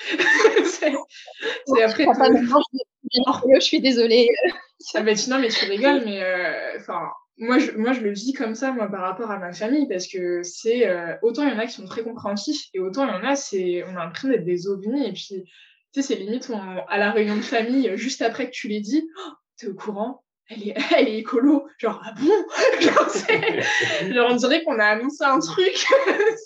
[0.64, 2.06] c'est après.
[2.06, 4.28] je suis désolée.
[4.94, 7.00] ah, bah, non, mais tu rigoles, mais euh, enfin
[7.38, 10.08] moi je, moi, je le vis comme ça, moi, par rapport à ma famille, parce
[10.08, 13.10] que c'est euh, autant il y en a qui sont très compréhensifs, et autant il
[13.10, 15.44] y en a, c'est on a l'impression d'être des ovnis, et puis,
[15.92, 16.50] tu sais, c'est limite
[16.88, 20.22] à la réunion de famille, juste après que tu l'aies dit, oh, t'es au courant
[20.48, 21.68] elle est, elle est écolo.
[21.78, 22.26] Genre, ah bon?
[22.80, 25.84] Genre, genre, on dirait qu'on a annoncé un truc.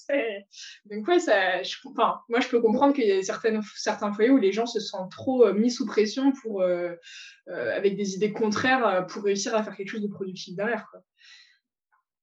[0.91, 4.31] Donc, ouais, ça, je, enfin, moi, je peux comprendre qu'il y a certaines, certains foyers
[4.31, 6.95] où les gens se sentent trop euh, mis sous pression pour, euh,
[7.49, 10.87] euh, avec des idées contraires pour réussir à faire quelque chose de productif derrière.
[10.91, 11.01] Quoi.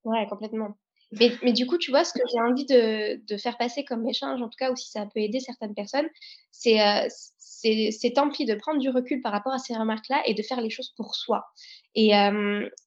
[0.03, 0.77] Ouais, complètement.
[1.11, 4.07] Mais, mais, du coup, tu vois, ce que j'ai envie de, de, faire passer comme
[4.07, 6.07] échange, en tout cas, ou si ça peut aider certaines personnes,
[6.51, 6.77] c'est
[7.61, 10.61] c'est tant pis de prendre du recul par rapport à ces remarques-là et de faire
[10.61, 11.45] les choses pour soi.
[11.93, 12.11] Et,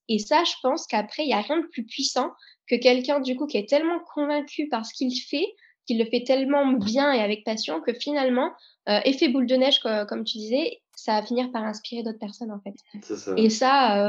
[0.09, 2.31] et ça, je pense qu'après, il n'y a rien de plus puissant
[2.67, 5.47] que quelqu'un, du coup, qui est tellement convaincu par ce qu'il fait
[5.87, 8.53] qu'il le fait tellement bien et avec passion que finalement,
[8.89, 12.53] euh, effet boule de neige, comme tu disais, ça va finir par inspirer d'autres personnes
[12.53, 12.75] en fait.
[13.03, 13.35] Ça.
[13.37, 14.09] Et ça, euh,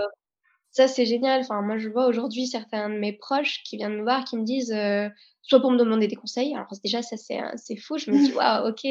[0.74, 1.42] ça c'est génial.
[1.42, 4.44] Enfin, moi, je vois aujourd'hui certains de mes proches qui viennent me voir, qui me
[4.44, 5.08] disent, euh,
[5.44, 6.54] soit pour me demander des conseils.
[6.54, 7.98] Alors déjà, ça c'est fou.
[7.98, 8.84] Je me dis, waouh, ok.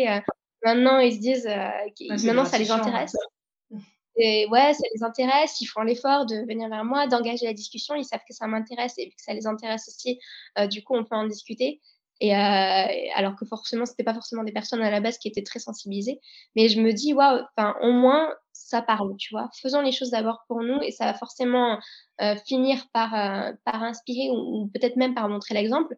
[0.65, 1.49] maintenant, ils se disent,
[2.25, 3.17] maintenant, ça les intéresse.
[4.17, 7.95] Et ouais, ça les intéresse, ils font l'effort de venir vers moi, d'engager la discussion,
[7.95, 10.21] ils savent que ça m'intéresse et que ça les intéresse aussi,
[10.69, 11.81] du coup, on peut en discuter.
[12.23, 15.43] Et euh, alors que forcément, c'était pas forcément des personnes à la base qui étaient
[15.43, 16.21] très sensibilisées.
[16.55, 19.51] Mais je me dis, waouh, enfin, au moins, ça parle, tu vois.
[19.61, 21.81] Faisons les choses d'abord pour nous et ça va forcément
[22.21, 25.97] euh, finir par, euh, par inspirer ou, peut-être même par montrer l'exemple.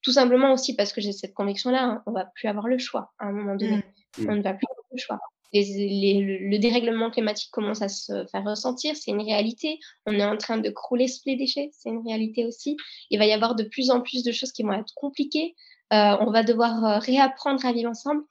[0.00, 3.12] Tout simplement aussi parce que j'ai cette conviction-là, hein, on va plus avoir le choix
[3.18, 3.84] à un moment donné.
[4.16, 4.30] Mmh.
[4.30, 5.18] On ne va plus avoir le choix.
[5.62, 9.78] Le dérèglement climatique commence à se faire ressentir, c'est une réalité.
[10.06, 12.76] On est en train de crouler sous les déchets, c'est une réalité aussi.
[13.10, 15.54] Il va y avoir de plus en plus de choses qui vont être compliquées.
[15.92, 18.22] Euh, on va devoir euh, réapprendre à vivre ensemble.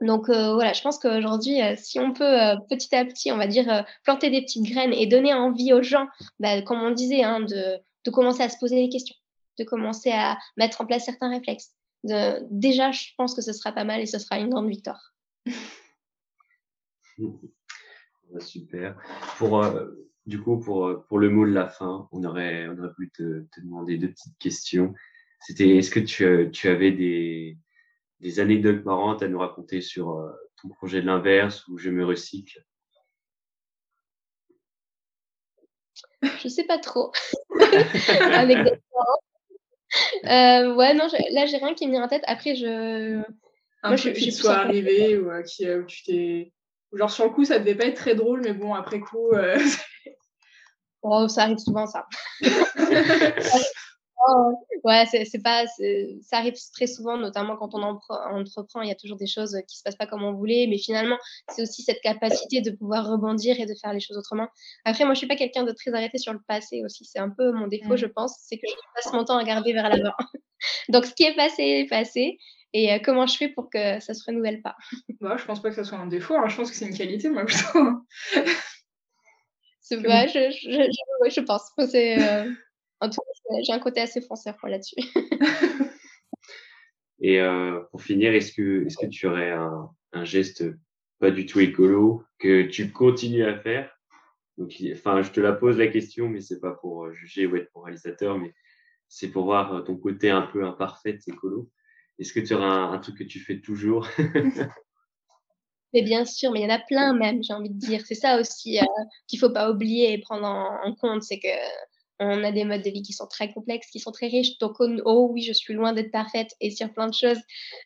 [0.00, 3.84] Donc euh, voilà, je pense qu'aujourd'hui, si on peut petit à petit, on va dire,
[4.02, 6.08] planter des petites graines et donner envie aux gens,
[6.40, 9.14] bah, comme on disait, hein, de, commencer à se poser des questions,
[9.60, 11.70] de commencer à mettre en place certains réflexes.
[12.50, 15.14] Déjà, je pense que ce sera pas mal et ce sera une grande victoire.
[18.40, 18.96] Super.
[19.36, 19.64] Pour,
[20.26, 23.42] du coup, pour, pour le mot de la fin, on aurait, on aurait pu te,
[23.52, 24.94] te demander deux petites questions.
[25.40, 27.58] C'était, est-ce que tu, euh, tu avais des,
[28.20, 32.04] des, anecdotes marrantes à nous raconter sur euh, ton projet de l'inverse ou je me
[32.04, 32.64] recycle?
[36.42, 37.12] Je sais pas trop.
[38.20, 38.80] Anecdote
[40.24, 42.24] euh, ouais, non, là, j'ai rien qui me vient en tête.
[42.26, 43.18] Après, je.
[43.82, 46.52] Un Moi, truc je, qui soit arrivé ou euh, qui, où tu t'es.
[46.92, 49.30] Genre, sur le coup, ça devait pas être très drôle, mais bon, après coup.
[51.02, 52.06] oh, ça arrive souvent, ça.
[54.28, 54.52] Oh,
[54.84, 59.16] ouais, c'est pas, ça arrive très souvent, notamment quand on entreprend, il y a toujours
[59.16, 61.18] des choses qui se passent pas comme on voulait, mais finalement,
[61.48, 64.46] c'est aussi cette capacité de pouvoir rebondir et de faire les choses autrement.
[64.84, 67.30] Après, moi, je suis pas quelqu'un de très arrêté sur le passé aussi, c'est un
[67.30, 70.14] peu mon défaut, je pense, c'est que je passe mon temps à regarder vers l'avant.
[70.88, 72.38] Donc, ce qui est passé est passé.
[72.74, 74.76] Et euh, comment je fais pour que ça se renouvelle pas?
[75.20, 76.48] Bah, Je pense pas que ça soit un défaut, hein.
[76.48, 78.00] je pense que c'est une qualité, moi, plutôt.
[79.80, 81.70] c'est vrai, je, je, je, pense.
[81.78, 82.50] Euh,
[83.00, 84.96] en tout cas, j'ai un côté assez fonceur là-dessus.
[87.20, 90.64] Et euh, pour finir, est-ce que, est-ce que tu aurais un, un, geste
[91.20, 93.96] pas du tout écolo que tu continues à faire?
[94.58, 97.70] Donc, enfin, je te la pose la question, mais c'est pas pour juger ou être
[97.76, 98.52] réalisateur, mais
[99.08, 101.70] c'est pour voir ton côté un peu imparfait écolo.
[102.22, 104.08] Est-ce que tu auras un, truc que tu fais toujours?
[105.94, 108.00] Mais bien sûr, mais il y en a plein même, j'ai envie de dire.
[108.06, 108.84] C'est ça aussi euh,
[109.28, 111.48] qu'il faut pas oublier et prendre en compte, c'est que
[112.24, 114.58] on a des modes de vie qui sont très complexes, qui sont très riches.
[114.58, 117.38] Donc, oh, oui, je suis loin d'être parfaite et sur plein de choses.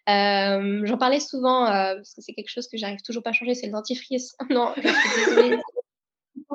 [0.08, 3.32] Euh, j'en parlais souvent euh, parce que c'est quelque chose que j'arrive toujours pas à
[3.32, 4.36] changer, c'est le dentifrice.
[4.50, 5.58] non, je suis désolée.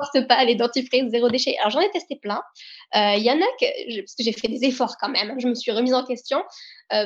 [0.02, 1.56] Ne porte pas les dentifrices zéro déchet.
[1.58, 2.42] Alors, j'en ai testé plein.
[2.96, 5.48] Euh, il y en a que, parce que j'ai fait des efforts quand même, je
[5.48, 6.42] me suis remise en question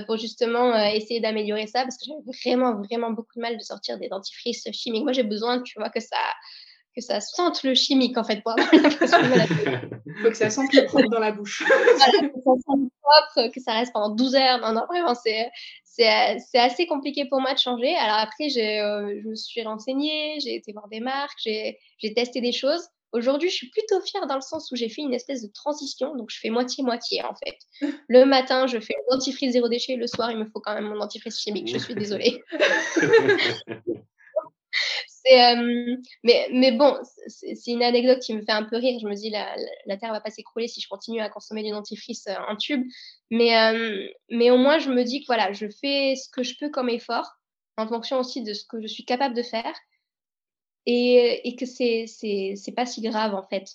[0.07, 3.99] pour justement essayer d'améliorer ça parce que j'avais vraiment, vraiment beaucoup de mal de sortir
[3.99, 5.05] des dentifrices chimiques.
[5.05, 6.17] Moi, j'ai besoin, tu vois, que ça,
[6.97, 9.27] que ça sente le chimique en fait pour avoir l'impression de
[10.23, 11.63] faut que ça sente le propre dans la bouche.
[11.67, 14.61] voilà, que ça sente propre, que ça reste pendant 12 heures.
[14.61, 15.51] Non, non, vraiment, c'est,
[15.85, 17.95] c'est, c'est assez compliqué pour moi de changer.
[17.97, 22.15] Alors après, j'ai, euh, je me suis renseignée, j'ai été voir des marques, j'ai, j'ai
[22.15, 22.89] testé des choses.
[23.13, 26.17] Aujourd'hui, je suis plutôt fière dans le sens où j'ai fait une espèce de transition,
[26.17, 27.59] donc je fais moitié-moitié en fait.
[28.09, 30.89] Le matin, je fais le dentifrice zéro déchet, le soir, il me faut quand même
[30.89, 32.43] mon dentifrice chimique, je suis désolée.
[35.33, 36.97] Euh, mais, bon,
[37.27, 38.99] c'est une anecdote qui me fait un peu rire.
[39.01, 39.57] Je me dis, la,
[39.87, 42.85] la Terre va pas s'écrouler si je continue à consommer du dentifrice euh, en tube.
[43.31, 46.55] Mais, euh, mais au moins, je me dis que voilà, je fais ce que je
[46.59, 47.29] peux comme effort
[47.77, 49.75] en fonction aussi de ce que je suis capable de faire.
[50.89, 52.07] Et, et que c'est
[52.77, 53.67] pas si grave, en fait,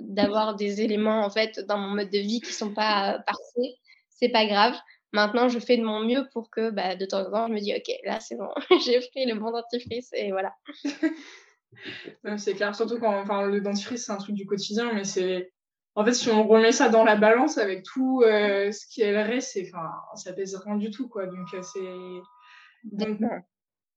[0.00, 3.74] d'avoir des éléments, en fait, dans mon mode de vie qui sont pas parfaits.
[4.08, 4.74] C'est pas grave.
[5.14, 7.60] Maintenant, je fais de mon mieux pour que bah, de temps en temps, je me
[7.60, 8.48] dis, OK, là, c'est bon,
[8.84, 10.56] j'ai pris le bon dentifrice et voilà.
[12.36, 15.52] c'est clair, surtout quand enfin, le dentifrice, c'est un truc du quotidien, mais c'est.
[15.94, 19.12] En fait, si on remet ça dans la balance avec tout euh, ce qui est
[19.12, 21.26] le reste, enfin, ça pèse rien du tout, quoi.
[21.26, 21.78] Donc, euh, c'est.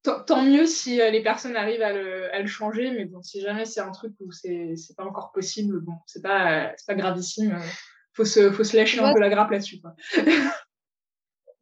[0.04, 3.42] tant mieux si euh, les personnes arrivent à le, à le, changer, mais bon, si
[3.42, 7.58] jamais c'est un truc où c'est pas encore possible, bon, c'est pas, pas gravissime.
[8.14, 9.96] Faut se, faut se lâcher un peu la grappe là-dessus, quoi.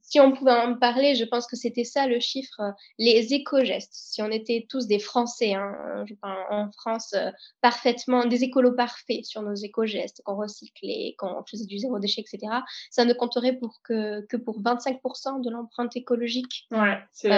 [0.08, 2.62] si on pouvait en parler, je pense que c'était ça le chiffre,
[3.00, 3.94] les éco-gestes.
[3.94, 7.16] Si on était tous des Français, hein, en France,
[7.62, 12.54] parfaitement, des écolos parfaits sur nos éco-gestes, qu'on recyclait, qu'on faisait du zéro déchet, etc.,
[12.92, 16.68] ça ne compterait pour que, que pour 25% de l'empreinte écologique.
[16.72, 17.30] Ouais, c'est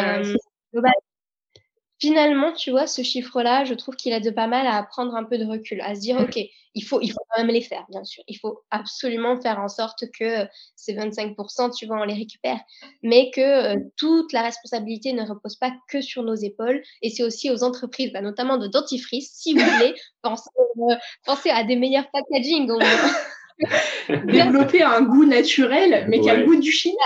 [2.00, 5.38] finalement, tu vois, ce chiffre-là, je trouve qu'il aide pas mal à prendre un peu
[5.38, 6.38] de recul, à se dire, OK,
[6.76, 8.24] il faut, il faut quand même les faire, bien sûr.
[8.28, 10.46] Il faut absolument faire en sorte que
[10.76, 12.60] ces 25%, tu vois, on les récupère,
[13.02, 16.84] mais que euh, toute la responsabilité ne repose pas que sur nos épaules.
[17.02, 20.50] Et c'est aussi aux entreprises, bah, notamment de dentifrice, si vous voulez, pensez,
[20.92, 23.12] euh, à des meilleurs packaging au moins.
[24.26, 26.98] Développer un goût naturel, mais qui a le goût du chimique.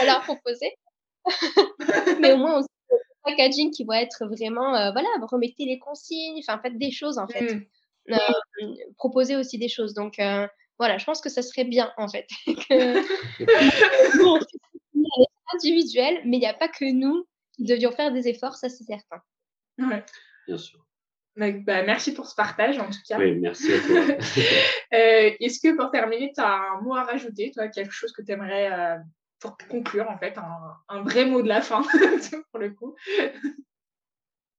[0.00, 0.74] Alors, proposer.
[2.20, 6.40] mais au moins aussi le packaging qui va être vraiment, euh, voilà, remettez les consignes,
[6.40, 7.54] enfin faites des choses en fait.
[7.54, 7.64] Mmh.
[8.10, 9.92] Euh, proposer aussi des choses.
[9.94, 10.46] Donc euh,
[10.78, 12.26] voilà, je pense que ça serait bien en fait.
[12.46, 14.22] que...
[14.22, 14.38] bon,
[15.54, 18.84] individuel, mais il n'y a pas que nous qui devions faire des efforts, ça c'est
[18.84, 19.20] certain.
[19.78, 20.04] Ouais.
[20.46, 20.84] Bien sûr.
[21.36, 23.18] Bah, bah, merci pour ce partage en tout cas.
[23.18, 24.16] Oui, merci à toi.
[24.90, 28.32] Est-ce que pour terminer, tu as un mot à rajouter, toi, quelque chose que tu
[28.32, 28.98] aimerais
[29.40, 30.36] pour conclure, en fait,
[30.88, 31.82] un, vrai mot de la fin,
[32.50, 32.94] pour le coup.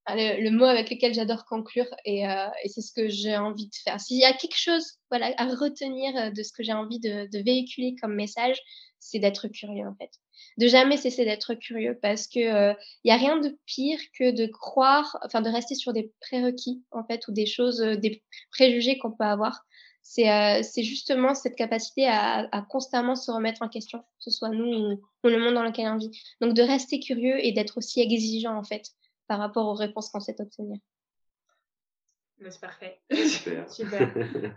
[0.06, 3.68] Ah, le, mot avec lequel j'adore conclure, et, euh, et c'est ce que j'ai envie
[3.68, 4.00] de faire.
[4.00, 7.28] S'il y a quelque chose voilà, à retenir euh, de ce que j'ai envie de,
[7.44, 8.60] véhiculer comme message,
[9.00, 10.10] c'est d'être curieux, en fait.
[10.58, 12.74] De jamais cesser d'être curieux, parce que il euh,
[13.06, 17.04] n'y a rien de pire que de croire, enfin de rester sur des prérequis, en
[17.04, 19.64] fait, ou des choses, des préjugés qu'on peut avoir.
[20.18, 24.66] Euh, c'est justement cette capacité à, constamment se remettre en question, que ce soit nous
[25.24, 26.12] ou, le monde dans lequel on vit.
[26.42, 28.84] Donc de rester curieux et d'être aussi exigeant en fait
[29.28, 30.78] par rapport aux réponses qu'on sait obtenir.
[32.50, 33.00] C'est parfait.
[33.12, 33.70] Super.
[33.72, 34.12] Super.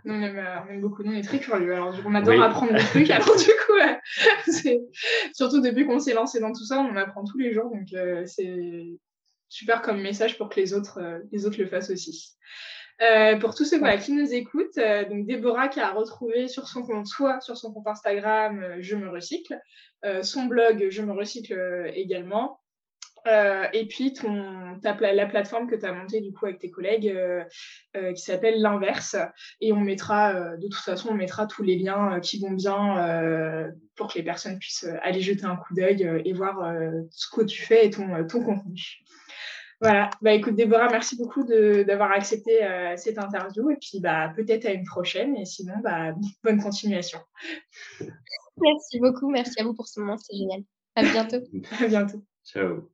[0.05, 1.03] Nous, on, aime, beaucoup.
[1.03, 1.73] Nous, on est très curieux.
[1.73, 3.09] Alors, on adore apprendre des trucs.
[3.11, 4.51] Alors, du coup,
[5.33, 7.69] surtout depuis qu'on s'est lancé dans tout ça, on apprend tous les jours.
[7.69, 8.87] Donc, euh, c'est
[9.49, 12.31] super comme message pour que les autres, euh, les autres le fassent aussi.
[13.01, 16.83] Euh, pour tous ceux qui nous écoutent, euh, donc Déborah qui a retrouvé sur son
[16.83, 19.59] compte, soit sur son compte Instagram, euh, Je me recycle,
[20.21, 22.59] son blog, Je me recycle également.
[23.25, 27.17] et puis ton, la plateforme que tu as montée du coup avec tes collègues
[27.93, 29.15] qui s'appelle l'inverse
[29.61, 34.11] et on mettra de toute façon on mettra tous les liens qui vont bien pour
[34.11, 36.75] que les personnes puissent aller jeter un coup d'œil et voir
[37.11, 39.02] ce que tu fais et ton, ton contenu.
[39.81, 44.65] Voilà, bah écoute Déborah, merci beaucoup d'avoir accepté euh, cette interview et puis bah peut-être
[44.65, 46.13] à une prochaine et sinon bah
[46.43, 47.19] bonne continuation.
[48.61, 50.63] Merci beaucoup, merci à vous pour ce moment, c'est génial.
[50.95, 51.43] À bientôt.
[51.79, 52.23] à bientôt.
[52.45, 52.89] Ciao.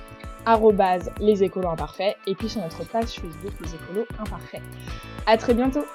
[1.19, 4.61] les écolos imparfaits et puis sur notre page Facebook les écolos imparfaits.
[5.25, 5.85] À très bientôt